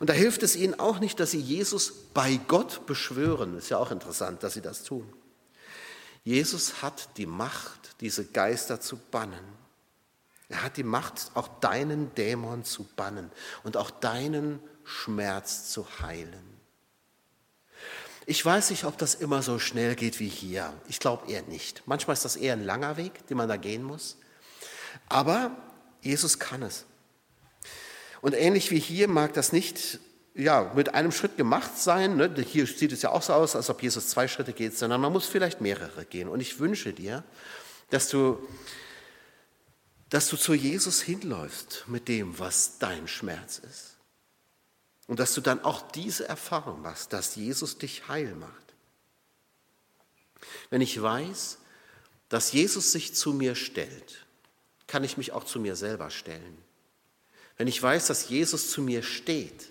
Und 0.00 0.10
da 0.10 0.12
hilft 0.12 0.42
es 0.42 0.56
ihnen 0.56 0.78
auch 0.78 0.98
nicht, 0.98 1.20
dass 1.20 1.30
sie 1.30 1.40
Jesus 1.40 1.92
bei 2.12 2.40
Gott 2.48 2.86
beschwören. 2.86 3.56
Ist 3.56 3.70
ja 3.70 3.78
auch 3.78 3.90
interessant, 3.90 4.42
dass 4.42 4.54
sie 4.54 4.60
das 4.60 4.82
tun. 4.82 5.10
Jesus 6.24 6.82
hat 6.82 7.16
die 7.16 7.26
Macht, 7.26 8.00
diese 8.00 8.24
Geister 8.24 8.80
zu 8.80 8.96
bannen. 8.96 9.44
Er 10.48 10.62
hat 10.62 10.76
die 10.76 10.84
Macht, 10.84 11.30
auch 11.34 11.48
deinen 11.60 12.14
Dämon 12.14 12.64
zu 12.64 12.84
bannen 12.96 13.30
und 13.62 13.76
auch 13.76 13.90
deinen 13.90 14.60
Schmerz 14.84 15.70
zu 15.70 15.86
heilen. 16.00 16.54
Ich 18.26 18.44
weiß 18.44 18.70
nicht, 18.70 18.84
ob 18.84 18.96
das 18.96 19.14
immer 19.14 19.42
so 19.42 19.58
schnell 19.58 19.94
geht 19.94 20.18
wie 20.18 20.28
hier. 20.28 20.72
Ich 20.88 20.98
glaube 20.98 21.30
eher 21.30 21.42
nicht. 21.42 21.82
Manchmal 21.86 22.14
ist 22.14 22.24
das 22.24 22.36
eher 22.36 22.54
ein 22.54 22.64
langer 22.64 22.96
Weg, 22.96 23.26
den 23.26 23.36
man 23.36 23.48
da 23.48 23.56
gehen 23.56 23.82
muss. 23.82 24.16
Aber 25.08 25.50
Jesus 26.00 26.38
kann 26.38 26.62
es. 26.62 26.86
Und 28.24 28.32
ähnlich 28.32 28.70
wie 28.70 28.78
hier 28.78 29.06
mag 29.06 29.34
das 29.34 29.52
nicht 29.52 29.98
ja, 30.34 30.72
mit 30.74 30.94
einem 30.94 31.12
Schritt 31.12 31.36
gemacht 31.36 31.76
sein. 31.76 32.16
Ne? 32.16 32.34
Hier 32.42 32.66
sieht 32.66 32.90
es 32.90 33.02
ja 33.02 33.10
auch 33.10 33.20
so 33.20 33.34
aus, 33.34 33.54
als 33.54 33.68
ob 33.68 33.82
Jesus 33.82 34.08
zwei 34.08 34.28
Schritte 34.28 34.54
geht, 34.54 34.78
sondern 34.78 35.02
man 35.02 35.12
muss 35.12 35.26
vielleicht 35.26 35.60
mehrere 35.60 36.06
gehen. 36.06 36.30
Und 36.30 36.40
ich 36.40 36.58
wünsche 36.58 36.94
dir, 36.94 37.22
dass 37.90 38.08
du, 38.08 38.38
dass 40.08 40.28
du 40.28 40.38
zu 40.38 40.54
Jesus 40.54 41.02
hinläufst 41.02 41.84
mit 41.86 42.08
dem, 42.08 42.38
was 42.38 42.78
dein 42.78 43.08
Schmerz 43.08 43.58
ist. 43.58 43.98
Und 45.06 45.20
dass 45.20 45.34
du 45.34 45.42
dann 45.42 45.62
auch 45.62 45.82
diese 45.92 46.26
Erfahrung 46.26 46.80
machst, 46.80 47.12
dass 47.12 47.36
Jesus 47.36 47.76
dich 47.76 48.08
heil 48.08 48.34
macht. 48.36 48.74
Wenn 50.70 50.80
ich 50.80 51.02
weiß, 51.02 51.58
dass 52.30 52.52
Jesus 52.52 52.90
sich 52.90 53.14
zu 53.14 53.34
mir 53.34 53.54
stellt, 53.54 54.24
kann 54.86 55.04
ich 55.04 55.18
mich 55.18 55.32
auch 55.32 55.44
zu 55.44 55.60
mir 55.60 55.76
selber 55.76 56.08
stellen. 56.08 56.63
Wenn 57.56 57.68
ich 57.68 57.82
weiß, 57.82 58.06
dass 58.06 58.28
Jesus 58.28 58.70
zu 58.70 58.82
mir 58.82 59.02
steht, 59.02 59.70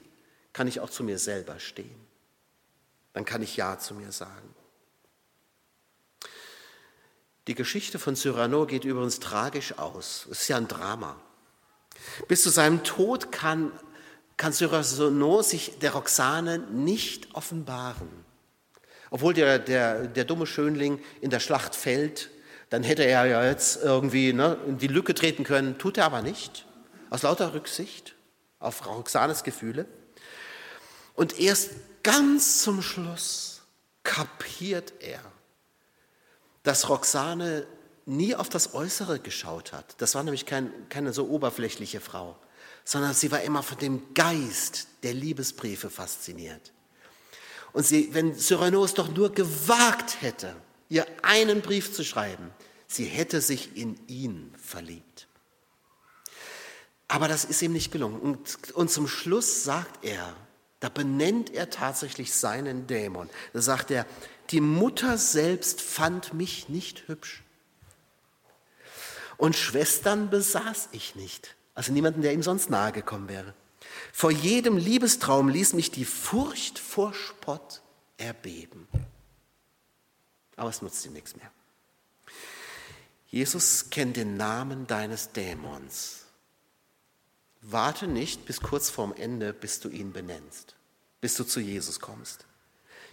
kann 0.54 0.68
ich 0.68 0.80
auch 0.80 0.90
zu 0.90 1.04
mir 1.04 1.20
selber 1.20 1.60
stehen. 1.60 1.96
Dann 3.14 3.26
kann 3.26 3.42
ich 3.42 3.58
Ja 3.58 3.78
zu 3.78 3.94
mir 3.94 4.12
sagen. 4.12 4.56
Die 7.48 7.56
Geschichte 7.56 8.00
von 8.00 8.16
Cyrano 8.16 8.66
geht 8.66 8.86
übrigens 8.86 9.20
tragisch 9.20 9.78
aus. 9.78 10.28
Es 10.32 10.42
ist 10.42 10.48
ja 10.48 10.58
ein 10.58 10.70
Drama. 10.70 11.20
Bis 12.28 12.42
zu 12.42 12.50
seinem 12.50 12.84
Tod 12.84 13.32
kann, 13.32 13.72
kann 14.38 14.54
Cyrano 14.54 15.42
sich 15.42 15.78
der 15.80 15.92
Roxane 15.92 16.60
nicht 16.60 17.36
offenbaren. 17.36 18.10
Obwohl 19.10 19.34
der, 19.34 19.60
der, 19.60 20.08
der 20.08 20.24
dumme 20.24 20.48
Schönling 20.48 21.00
in 21.20 21.30
der 21.30 21.42
Schlacht 21.42 21.76
fällt, 21.76 22.30
dann 22.70 22.82
hätte 22.82 23.04
er 23.04 23.26
ja 23.26 23.46
jetzt 23.46 23.84
irgendwie 23.84 24.34
ne, 24.34 24.58
in 24.66 24.78
die 24.78 24.88
Lücke 24.88 25.14
treten 25.14 25.44
können, 25.44 25.78
tut 25.78 25.98
er 25.98 26.06
aber 26.06 26.22
nicht 26.22 26.66
aus 27.14 27.22
lauter 27.22 27.54
Rücksicht 27.54 28.16
auf 28.58 28.88
Roxanes 28.88 29.44
Gefühle. 29.44 29.86
Und 31.14 31.40
erst 31.40 31.70
ganz 32.02 32.64
zum 32.64 32.82
Schluss 32.82 33.62
kapiert 34.02 34.94
er, 35.00 35.22
dass 36.64 36.90
Roxane 36.90 37.68
nie 38.08 38.34
auf 38.34 38.50
das 38.50 38.74
Äußere 38.74 39.20
geschaut 39.20 39.74
hat. 39.74 39.94
Das 40.00 40.16
war 40.16 40.24
nämlich 40.24 40.48
kein, 40.48 40.72
keine 40.90 41.14
so 41.14 41.28
oberflächliche 41.28 42.02
Frau, 42.02 42.36
sondern 42.84 43.14
sie 43.14 43.32
war 43.32 43.42
immer 43.42 43.62
von 43.62 43.78
dem 43.78 44.16
Geist 44.16 44.88
der 45.04 45.14
Liebesbriefe 45.14 45.92
fasziniert. 45.92 46.74
Und 47.74 47.86
sie, 47.86 48.12
wenn 48.14 48.36
Cyrano 48.36 48.84
es 48.84 48.96
doch 48.96 49.10
nur 49.10 49.32
gewagt 49.32 50.24
hätte, 50.24 50.56
ihr 50.90 51.06
einen 51.22 51.62
Brief 51.62 51.94
zu 51.94 52.04
schreiben, 52.04 52.50
sie 52.88 53.06
hätte 53.06 53.40
sich 53.40 53.78
in 53.78 54.00
ihn 54.08 54.52
verliebt. 54.58 55.28
Aber 57.14 57.28
das 57.28 57.46
ist 57.46 57.62
ihm 57.62 57.74
nicht 57.74 57.92
gelungen. 57.92 58.20
Und, 58.20 58.74
und 58.74 58.90
zum 58.90 59.08
Schluss 59.08 59.64
sagt 59.64 60.04
er, 60.04 60.36
da 60.80 60.90
benennt 60.90 61.52
er 61.52 61.70
tatsächlich 61.70 62.34
seinen 62.34 62.88
Dämon. 62.88 63.30
Da 63.54 63.62
sagt 63.62 63.92
er, 63.92 64.08
die 64.50 64.62
Mutter 64.62 65.20
selbst 65.20 65.80
fand 65.80 66.34
mich 66.34 66.70
nicht 66.70 67.08
hübsch. 67.08 67.44
Und 69.38 69.56
Schwestern 69.56 70.32
besaß 70.32 70.90
ich 70.92 71.14
nicht. 71.14 71.56
Also 71.76 71.94
niemanden, 71.94 72.24
der 72.24 72.34
ihm 72.34 72.42
sonst 72.42 72.72
nahe 72.72 72.92
gekommen 72.92 73.30
wäre. 73.30 73.54
Vor 74.12 74.32
jedem 74.32 74.76
Liebestraum 74.78 75.50
ließ 75.50 75.74
mich 75.74 75.92
die 75.92 76.06
Furcht 76.06 76.80
vor 76.80 77.14
Spott 77.14 77.84
erbeben. 78.18 78.88
Aber 80.56 80.72
es 80.72 80.82
nutzt 80.82 81.06
ihm 81.06 81.14
nichts 81.14 81.36
mehr. 81.36 81.52
Jesus 83.28 83.92
kennt 83.92 84.18
den 84.18 84.36
Namen 84.36 84.88
deines 84.88 85.32
Dämons. 85.32 86.23
Warte 87.64 88.08
nicht 88.08 88.46
bis 88.46 88.62
kurz 88.62 88.90
vorm 88.90 89.14
Ende, 89.16 89.54
bis 89.54 89.80
du 89.80 89.90
ihn 89.90 90.12
benennst, 90.12 90.76
bis 91.22 91.36
du 91.36 91.44
zu 91.46 91.60
Jesus 91.60 92.00
kommst. 92.00 92.46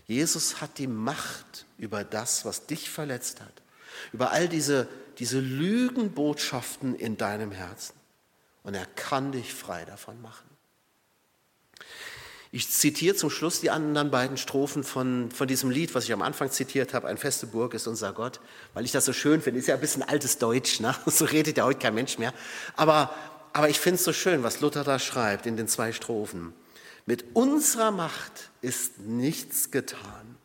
Jesus 0.06 0.60
hat 0.60 0.78
die 0.78 0.88
Macht 0.88 1.66
über 1.78 2.02
das, 2.02 2.44
was 2.44 2.66
dich 2.66 2.90
verletzt 2.90 3.40
hat, 3.40 3.62
über 4.12 4.32
all 4.32 4.48
diese, 4.48 4.88
diese 5.18 5.38
Lügenbotschaften 5.38 6.96
in 6.96 7.16
deinem 7.16 7.52
Herzen. 7.52 7.94
Und 8.64 8.74
er 8.74 8.86
kann 8.86 9.30
dich 9.32 9.54
frei 9.54 9.84
davon 9.84 10.20
machen. 10.20 10.50
Ich 12.52 12.68
zitiere 12.68 13.14
zum 13.14 13.30
Schluss 13.30 13.60
die 13.60 13.70
anderen 13.70 14.10
beiden 14.10 14.36
Strophen 14.36 14.82
von, 14.82 15.30
von 15.30 15.46
diesem 15.46 15.70
Lied, 15.70 15.94
was 15.94 16.04
ich 16.04 16.12
am 16.12 16.22
Anfang 16.22 16.50
zitiert 16.50 16.94
habe, 16.94 17.06
Ein 17.06 17.16
feste 17.16 17.46
Burg 17.46 17.74
ist 17.74 17.86
unser 17.86 18.12
Gott, 18.12 18.40
weil 18.74 18.84
ich 18.84 18.90
das 18.90 19.04
so 19.04 19.12
schön 19.12 19.40
finde. 19.40 19.60
Ist 19.60 19.68
ja 19.68 19.76
ein 19.76 19.80
bisschen 19.80 20.02
altes 20.02 20.38
Deutsch, 20.38 20.80
ne? 20.80 20.92
so 21.06 21.24
redet 21.24 21.58
ja 21.58 21.64
heute 21.64 21.78
kein 21.78 21.94
Mensch 21.94 22.18
mehr. 22.18 22.34
Aber 22.76 23.14
aber 23.52 23.68
ich 23.68 23.80
finde 23.80 23.96
es 23.96 24.04
so 24.04 24.12
schön, 24.12 24.42
was 24.42 24.60
Luther 24.60 24.84
da 24.84 24.98
schreibt 24.98 25.46
in 25.46 25.56
den 25.56 25.68
zwei 25.68 25.92
Strophen. 25.92 26.52
Mit 27.06 27.34
unserer 27.34 27.90
Macht 27.90 28.50
ist 28.60 29.00
nichts 29.00 29.70
getan. 29.70 30.36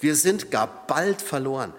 Wir 0.00 0.16
sind 0.16 0.50
gar 0.50 0.86
bald 0.86 1.22
verloren. 1.22 1.72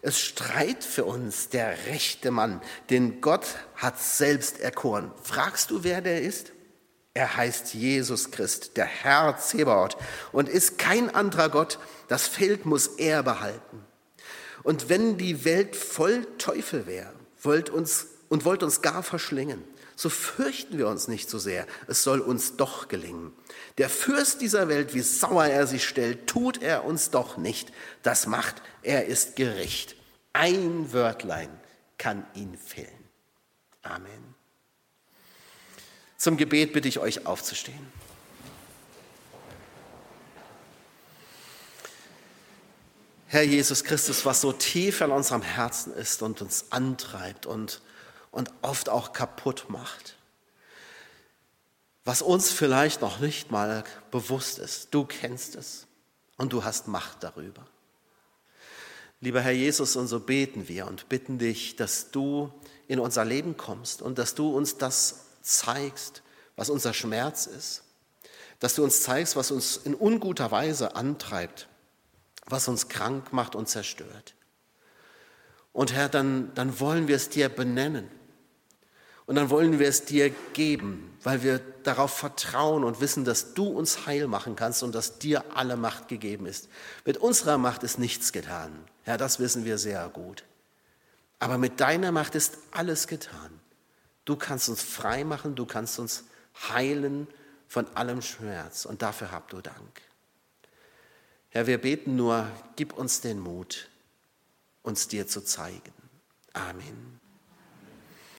Es 0.00 0.18
streit 0.18 0.84
für 0.84 1.04
uns 1.04 1.48
der 1.48 1.86
rechte 1.86 2.30
Mann, 2.30 2.62
den 2.88 3.20
Gott 3.20 3.46
hat 3.76 4.00
selbst 4.00 4.60
erkoren. 4.60 5.10
Fragst 5.22 5.70
du, 5.70 5.84
wer 5.84 6.00
der 6.00 6.22
ist? 6.22 6.52
Er 7.14 7.36
heißt 7.36 7.74
Jesus 7.74 8.30
Christ, 8.30 8.76
der 8.76 8.86
Herr 8.86 9.36
Zebaoth 9.38 9.96
und 10.32 10.48
ist 10.48 10.78
kein 10.78 11.14
anderer 11.14 11.48
Gott. 11.48 11.78
Das 12.06 12.28
Feld 12.28 12.64
muss 12.64 12.86
er 12.86 13.22
behalten. 13.22 13.84
Und 14.62 14.88
wenn 14.88 15.18
die 15.18 15.44
Welt 15.44 15.76
voll 15.76 16.26
Teufel 16.38 16.86
wäre 16.86 17.12
wollt 17.42 17.70
uns, 17.70 18.06
und 18.28 18.44
wollt 18.44 18.62
uns 18.62 18.82
gar 18.82 19.02
verschlingen, 19.02 19.64
so 19.98 20.10
fürchten 20.10 20.78
wir 20.78 20.86
uns 20.86 21.08
nicht 21.08 21.28
so 21.28 21.40
sehr. 21.40 21.66
Es 21.88 22.04
soll 22.04 22.20
uns 22.20 22.56
doch 22.56 22.86
gelingen. 22.86 23.32
Der 23.78 23.90
Fürst 23.90 24.40
dieser 24.40 24.68
Welt, 24.68 24.94
wie 24.94 25.00
sauer 25.00 25.46
er 25.46 25.66
sich 25.66 25.88
stellt, 25.88 26.28
tut 26.28 26.62
er 26.62 26.84
uns 26.84 27.10
doch 27.10 27.36
nicht. 27.36 27.72
Das 28.04 28.28
macht, 28.28 28.62
er 28.82 29.06
ist 29.06 29.34
Gericht. 29.34 29.96
Ein 30.32 30.92
Wörtlein 30.92 31.48
kann 31.98 32.24
ihn 32.34 32.56
fällen. 32.56 33.08
Amen. 33.82 34.36
Zum 36.16 36.36
Gebet 36.36 36.72
bitte 36.72 36.86
ich 36.86 37.00
euch 37.00 37.26
aufzustehen. 37.26 37.92
Herr 43.26 43.42
Jesus 43.42 43.82
Christus, 43.82 44.24
was 44.24 44.42
so 44.42 44.52
tief 44.52 45.02
an 45.02 45.10
unserem 45.10 45.42
Herzen 45.42 45.92
ist 45.92 46.22
und 46.22 46.40
uns 46.40 46.66
antreibt 46.70 47.46
und, 47.46 47.82
und 48.30 48.52
oft 48.62 48.88
auch 48.88 49.12
kaputt 49.12 49.66
macht, 49.68 50.16
was 52.04 52.22
uns 52.22 52.50
vielleicht 52.50 53.02
noch 53.02 53.20
nicht 53.20 53.50
mal 53.50 53.84
bewusst 54.10 54.58
ist, 54.58 54.94
du 54.94 55.04
kennst 55.04 55.56
es 55.56 55.86
und 56.36 56.52
du 56.52 56.64
hast 56.64 56.88
Macht 56.88 57.22
darüber. 57.22 57.66
Lieber 59.20 59.40
Herr 59.40 59.52
Jesus, 59.52 59.96
und 59.96 60.06
so 60.06 60.20
beten 60.20 60.68
wir 60.68 60.86
und 60.86 61.08
bitten 61.08 61.38
dich, 61.38 61.76
dass 61.76 62.10
du 62.10 62.52
in 62.86 63.00
unser 63.00 63.24
Leben 63.24 63.56
kommst 63.56 64.00
und 64.00 64.18
dass 64.18 64.34
du 64.34 64.56
uns 64.56 64.78
das 64.78 65.26
zeigst, 65.42 66.22
was 66.56 66.70
unser 66.70 66.94
Schmerz 66.94 67.46
ist, 67.46 67.82
dass 68.60 68.74
du 68.74 68.84
uns 68.84 69.02
zeigst, 69.02 69.36
was 69.36 69.50
uns 69.50 69.76
in 69.76 69.94
unguter 69.94 70.50
Weise 70.50 70.94
antreibt 70.96 71.68
was 72.50 72.68
uns 72.68 72.88
krank 72.88 73.32
macht 73.32 73.54
und 73.54 73.68
zerstört. 73.68 74.34
Und 75.72 75.92
Herr, 75.92 76.08
dann, 76.08 76.52
dann 76.54 76.80
wollen 76.80 77.08
wir 77.08 77.16
es 77.16 77.28
dir 77.28 77.48
benennen. 77.48 78.10
Und 79.28 79.34
dann 79.34 79.50
wollen 79.50 79.78
wir 79.78 79.86
es 79.86 80.06
dir 80.06 80.30
geben, 80.54 81.14
weil 81.22 81.42
wir 81.42 81.58
darauf 81.82 82.16
vertrauen 82.16 82.82
und 82.82 83.02
wissen, 83.02 83.26
dass 83.26 83.52
du 83.52 83.66
uns 83.66 84.06
heil 84.06 84.26
machen 84.26 84.56
kannst 84.56 84.82
und 84.82 84.94
dass 84.94 85.18
dir 85.18 85.44
alle 85.54 85.76
Macht 85.76 86.08
gegeben 86.08 86.46
ist. 86.46 86.70
Mit 87.04 87.18
unserer 87.18 87.58
Macht 87.58 87.82
ist 87.82 87.98
nichts 87.98 88.32
getan. 88.32 88.72
Herr, 89.02 89.18
das 89.18 89.38
wissen 89.38 89.66
wir 89.66 89.76
sehr 89.76 90.08
gut. 90.08 90.44
Aber 91.40 91.58
mit 91.58 91.78
deiner 91.78 92.10
Macht 92.10 92.34
ist 92.36 92.56
alles 92.70 93.06
getan. 93.06 93.60
Du 94.24 94.34
kannst 94.34 94.70
uns 94.70 94.82
frei 94.82 95.24
machen, 95.24 95.54
du 95.54 95.66
kannst 95.66 95.98
uns 95.98 96.24
heilen 96.70 97.28
von 97.66 97.86
allem 97.94 98.22
Schmerz. 98.22 98.86
Und 98.86 99.02
dafür 99.02 99.30
habt 99.30 99.52
du 99.52 99.60
Dank. 99.60 100.00
Herr, 101.50 101.66
wir 101.66 101.76
beten 101.76 102.16
nur, 102.16 102.46
gib 102.76 102.94
uns 102.94 103.20
den 103.20 103.40
Mut, 103.40 103.90
uns 104.82 105.06
dir 105.06 105.26
zu 105.26 105.44
zeigen. 105.44 105.92
Amen. 106.54 107.17